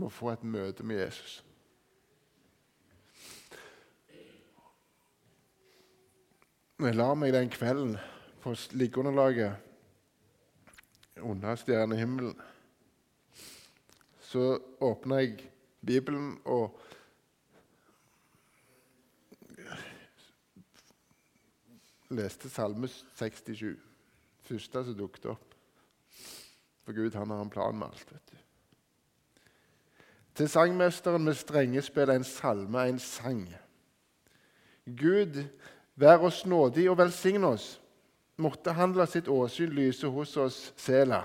må 0.00 0.08
få 0.08 0.30
et 0.32 0.44
møte 0.44 0.86
med 0.88 1.02
Jesus. 1.02 1.34
Når 6.80 6.88
jeg 6.88 6.96
la 6.96 7.08
meg 7.16 7.34
den 7.36 7.52
kvelden 7.52 7.92
på 8.40 8.54
liggeunderlaget 8.72 9.52
under 11.20 11.60
stjernehimmelen, 11.60 12.40
så 14.32 14.56
åpna 14.80 15.20
jeg 15.20 15.52
Bibelen 15.84 16.38
og 16.44 16.78
leste 22.10 22.50
Salme 22.50 22.88
67. 22.88 23.76
Første 24.46 24.84
som 24.84 24.98
dukket 24.98 25.30
opp. 25.34 25.54
For 26.86 26.94
Gud 26.94 27.14
han 27.18 27.30
har 27.30 27.42
en 27.42 27.50
plan 27.50 27.78
med 27.78 27.88
alt. 27.88 28.12
vet 28.12 28.30
du. 28.30 28.36
Til 30.36 30.48
sangmesteren 30.48 31.24
med 31.24 31.34
strengespill 31.34 32.10
en 32.12 32.24
salme, 32.24 32.88
en 32.88 32.98
sang. 32.98 33.48
Gud, 34.84 35.42
vær 35.96 36.22
oss 36.28 36.44
nådig 36.46 36.90
og 36.90 36.98
velsigne 36.98 37.46
oss. 37.56 37.80
Måtte 38.36 38.74
han 38.76 38.92
la 38.92 39.06
sitt 39.08 39.28
åsyn 39.32 39.72
lyse 39.72 40.06
hos 40.12 40.36
oss, 40.36 40.72
Sela. 40.76 41.24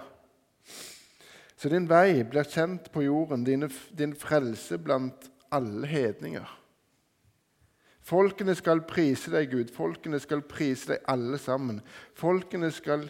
Så 1.61 1.69
din 1.69 1.85
vei 1.85 2.23
blir 2.25 2.47
kjent 2.49 2.87
på 2.89 3.03
jorden, 3.05 3.43
din, 3.45 3.67
din 3.93 4.15
frelse 4.17 4.79
blant 4.81 5.27
alle 5.53 5.85
hedninger. 5.85 6.47
Folkene 8.01 8.55
skal 8.57 8.81
prise 8.89 9.29
deg, 9.29 9.51
Gud. 9.51 9.69
Folkene 9.75 10.17
skal 10.23 10.41
prise 10.41 10.95
deg 10.95 11.03
alle 11.05 11.37
sammen. 11.37 11.83
Folkene 12.17 12.71
skal 12.73 13.05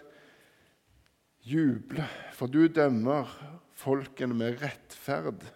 juble, 1.47 2.03
for 2.35 2.51
du 2.51 2.65
dømmer 2.67 3.31
folkene 3.79 4.35
med 4.35 4.59
rettferd 4.59 5.47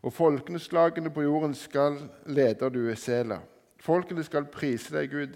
og 0.00 0.14
folkeslagene 0.16 1.10
på 1.12 1.26
jorden 1.26 1.52
skal 1.58 1.98
leder 2.30 2.70
du 2.72 2.86
Sela. 2.96 3.40
Folkene 3.80 4.22
skal 4.24 4.46
prise 4.52 4.94
deg, 4.94 5.10
Gud. 5.12 5.34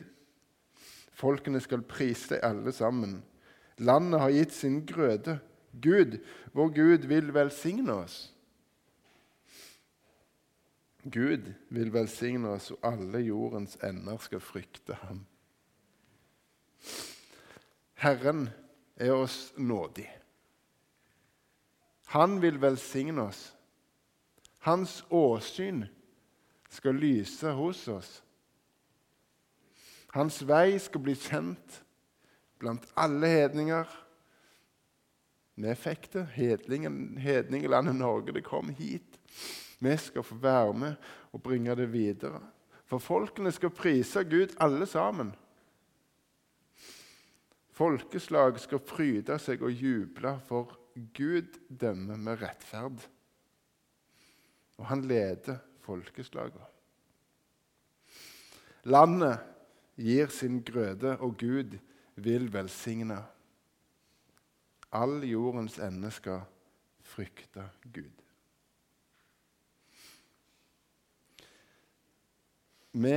Folkene 1.15 1.61
skal 1.61 1.83
prise 1.85 2.37
deg 2.37 2.47
alle 2.47 2.73
sammen. 2.73 3.19
Landet 3.83 4.23
har 4.23 4.33
gitt 4.33 4.55
sin 4.55 4.79
grøde. 4.87 5.37
Gud, 5.83 6.19
vår 6.53 6.69
Gud, 6.69 7.07
vil 7.09 7.35
velsigne 7.35 7.93
oss. 7.93 8.35
Gud 11.05 11.53
vil 11.69 11.93
velsigne 11.93 12.49
oss, 12.57 12.71
og 12.71 12.79
alle 12.83 13.19
jordens 13.19 13.77
ender 13.85 14.19
skal 14.19 14.41
frykte 14.41 14.97
ham. 15.03 15.25
Herren 17.95 18.49
er 18.97 19.13
oss 19.13 19.53
nådig. 19.57 20.09
Han 22.15 22.43
vil 22.43 22.61
velsigne 22.61 23.23
oss. 23.23 23.55
Hans 24.59 25.05
åsyn 25.11 25.85
skal 26.71 26.95
lyse 26.95 27.51
hos 27.53 27.89
oss. 27.89 28.23
Hans 30.15 30.41
vei 30.47 30.79
skal 30.79 31.03
bli 31.03 31.15
kjent 31.19 31.81
blant 32.63 32.87
alle 32.97 33.29
hedninger. 33.29 33.89
Vi 35.55 35.75
fikk 35.79 36.11
det. 36.13 36.25
Hedningelandet 36.35 37.97
Norge, 37.97 38.35
det 38.35 38.45
kom 38.47 38.73
hit. 38.75 39.21
Vi 39.79 39.97
skal 40.01 40.27
få 40.27 40.39
være 40.43 40.75
med 40.75 41.09
og 41.33 41.43
bringe 41.43 41.77
det 41.79 41.91
videre. 41.93 42.41
For 42.85 43.03
folkene 43.03 43.53
skal 43.55 43.73
prise 43.75 44.25
Gud, 44.25 44.57
alle 44.61 44.87
sammen. 44.87 45.33
Folkeslag 47.75 48.61
skal 48.63 48.83
fryde 48.83 49.39
seg 49.43 49.63
og 49.67 49.73
juble, 49.73 50.37
for 50.47 50.77
Gud 51.17 51.59
dømmer 51.69 52.21
med 52.21 52.43
rettferd 52.43 53.03
og 54.79 54.87
han 54.91 55.05
leder 55.07 55.61
folkeslagene. 55.85 56.71
Landet 58.91 59.39
gir 59.97 60.29
sin 60.33 60.61
grøde, 60.67 61.17
og 61.21 61.39
Gud 61.41 61.79
vil 62.21 62.51
velsigne. 62.53 63.23
All 64.95 65.25
jordens 65.27 65.79
ende 65.83 66.11
skal 66.15 66.45
frykte 67.03 67.67
Gud. 67.93 68.23
Vi, 72.95 73.15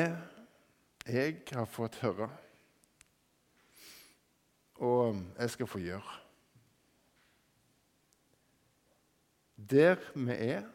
jeg, 1.05 1.35
har 1.53 1.67
fått 1.69 1.99
høre, 2.01 2.31
og 4.81 5.21
jeg 5.37 5.53
skal 5.53 5.69
få 5.69 5.81
gjøre. 5.83 6.15
Der 9.57 10.01
vi 10.15 10.33
er 10.33 10.65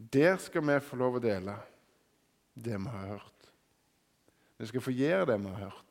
der 0.00 0.36
skal 0.40 0.64
vi 0.64 0.78
få 0.80 0.96
lov 0.96 1.18
å 1.18 1.20
dele 1.20 1.58
det 2.56 2.78
vi 2.80 2.88
har 2.88 3.06
hørt. 3.12 3.48
Vi 4.56 4.68
skal 4.70 4.84
få 4.84 4.94
gjøre 4.96 5.26
det 5.28 5.36
vi 5.42 5.52
har 5.52 5.66
hørt. 5.68 5.89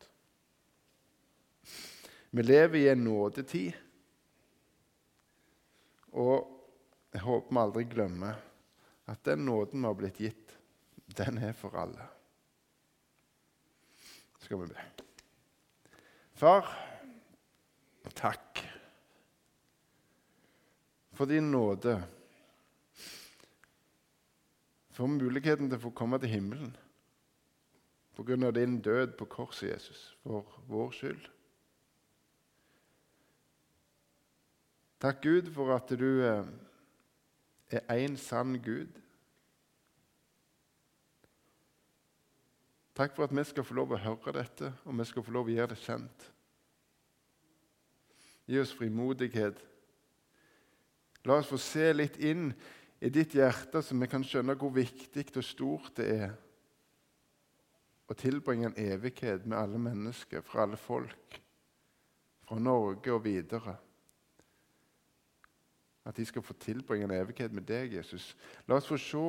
Vi 2.31 2.43
lever 2.43 2.77
i 2.79 2.89
en 2.91 3.03
nådetid, 3.03 3.73
og 6.11 6.45
jeg 7.13 7.21
håper 7.25 7.55
vi 7.55 7.61
aldri 7.63 7.85
glemmer 7.89 8.37
at 9.09 9.23
den 9.25 9.45
nåden 9.45 9.81
vi 9.81 9.87
har 9.87 9.97
blitt 9.97 10.21
gitt, 10.21 10.55
den 11.17 11.41
er 11.41 11.55
for 11.57 11.73
alle. 11.77 12.05
Skal 14.39 14.61
vi 14.61 14.69
be. 14.69 14.85
Far, 16.37 16.69
takk 18.15 18.61
for 21.19 21.25
din 21.25 21.51
nåde 21.51 21.97
for 24.95 25.11
muligheten 25.11 25.67
til 25.67 25.75
å 25.75 25.83
få 25.83 25.91
komme 25.95 26.19
til 26.19 26.31
himmelen 26.31 26.71
pga. 28.15 28.51
din 28.51 28.81
død 28.81 29.17
på 29.17 29.25
korset, 29.25 29.69
Jesus, 29.69 30.17
for 30.23 30.47
vår 30.67 30.91
skyld. 30.91 31.27
Takk, 34.99 35.21
Gud, 35.23 35.53
for 35.55 35.71
at 35.71 35.91
du 35.95 36.23
eh, 36.27 36.43
er 37.71 38.01
én 38.03 38.17
sann 38.19 38.57
Gud. 38.59 38.91
Takk 42.99 43.15
for 43.15 43.23
at 43.23 43.31
vi 43.31 43.45
skal 43.47 43.63
få 43.63 43.77
lov 43.79 43.95
å 43.95 44.01
høre 44.03 44.35
dette, 44.41 44.73
og 44.83 44.99
vi 44.99 45.07
skal 45.07 45.23
få 45.23 45.31
lov 45.37 45.47
å 45.47 45.55
gjøre 45.55 45.71
det 45.71 45.79
kjent. 45.85 46.27
Gi 48.49 48.59
oss 48.59 48.75
frimodighet. 48.75 49.63
La 51.23 51.39
oss 51.39 51.47
få 51.47 51.61
se 51.63 51.93
litt 51.95 52.19
inn 52.19 52.49
i 52.99 53.07
ditt 53.07 53.39
hjerte, 53.39 53.79
så 53.79 53.95
vi 53.95 54.11
kan 54.11 54.25
skjønne 54.27 54.59
hvor 54.59 54.75
viktig 54.75 55.29
og 55.31 55.45
stort 55.47 55.93
det 56.01 56.11
er 56.25 56.37
å 58.09 58.17
tilbringe 58.19 58.67
en 58.67 58.81
evighet 58.83 59.45
med 59.45 59.61
alle 59.61 59.79
mennesker, 59.79 60.43
fra 60.43 60.65
alle 60.67 60.79
folk, 60.81 61.39
fra 62.43 62.59
Norge 62.59 63.15
og 63.15 63.23
videre. 63.23 63.79
At 66.09 66.17
de 66.17 66.25
skal 66.25 66.41
få 66.41 66.55
tilbringe 66.57 67.05
en 67.05 67.13
evighet 67.13 67.53
med 67.53 67.67
deg, 67.69 67.93
Jesus. 67.93 68.31
La 68.65 68.79
oss 68.79 68.89
få 68.89 68.97
se 68.97 69.25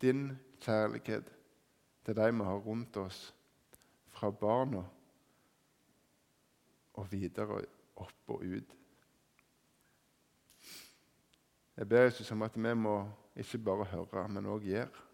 din 0.00 0.26
kjærlighet 0.60 1.30
til 2.04 2.16
de 2.16 2.26
vi 2.32 2.44
har 2.44 2.60
rundt 2.66 2.96
oss, 3.00 3.34
fra 4.12 4.30
barna 4.30 4.82
og 6.98 7.08
videre 7.12 7.62
opp 7.96 8.34
og 8.34 8.44
ut. 8.44 8.76
Jeg 11.78 11.88
ber 11.88 12.08
Jesus 12.08 12.30
om 12.34 12.42
at 12.42 12.56
vi 12.56 12.74
må 12.74 12.96
ikke 13.36 13.58
bare 13.62 13.88
høre, 13.92 14.28
men 14.28 14.50
òg 14.50 14.66
gjøre. 14.66 15.04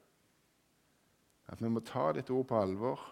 At 1.47 1.61
vi 1.63 1.69
må 1.69 1.85
ta 1.85 2.09
ditt 2.17 2.31
ord 2.33 2.47
på 2.49 2.59
alvor. 2.59 3.03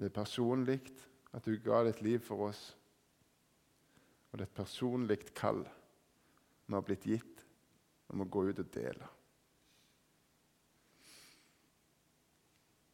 Det 0.00 0.08
er 0.08 0.16
personlig 0.16 0.80
at 1.32 1.44
du 1.44 1.58
ga 1.62 1.84
ditt 1.84 2.00
liv 2.02 2.24
for 2.24 2.48
oss. 2.48 2.72
Og 4.32 4.38
det 4.38 4.46
er 4.46 4.48
et 4.48 4.56
personlig 4.56 5.18
kall 5.36 5.60
vi 6.66 6.72
har 6.72 6.84
blitt 6.86 7.04
gitt 7.04 7.42
om 8.12 8.22
å 8.24 8.28
gå 8.32 8.46
ut 8.48 8.60
og 8.62 8.70
dele. 8.72 9.08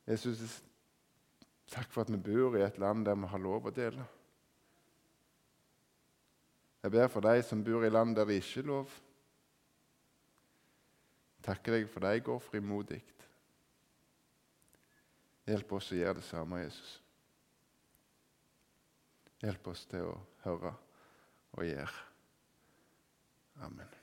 Jeg 0.08 0.16
Jesus, 0.16 0.56
takk 1.68 1.90
for 1.92 2.02
at 2.02 2.10
vi 2.10 2.18
bor 2.18 2.56
i 2.56 2.64
et 2.64 2.78
land 2.80 3.04
der 3.06 3.18
vi 3.18 3.28
har 3.30 3.42
lov 3.44 3.68
å 3.68 3.74
dele. 3.74 4.06
Jeg 6.82 6.94
ber 6.94 7.10
for 7.12 7.22
de 7.22 7.42
som 7.44 7.62
bor 7.62 7.84
i 7.84 7.92
land 7.92 8.16
der 8.16 8.26
det 8.26 8.38
ikke 8.40 8.64
er 8.64 8.70
lov. 8.70 8.96
Takker 11.44 11.76
deg 11.76 11.86
for 11.92 12.02
de 12.02 12.24
går 12.24 12.42
frimodig. 12.42 13.02
Hjelp 15.48 15.76
oss 15.78 15.92
å 15.92 16.00
gjøre 16.00 16.18
det 16.18 16.26
samme, 16.26 16.64
Jesus. 16.64 16.98
Hjelp 19.44 19.70
oss 19.70 19.86
til 19.88 20.10
å 20.10 20.18
høre 20.42 20.74
og 21.52 21.64
gjør. 21.64 21.94
Amen. 23.62 23.97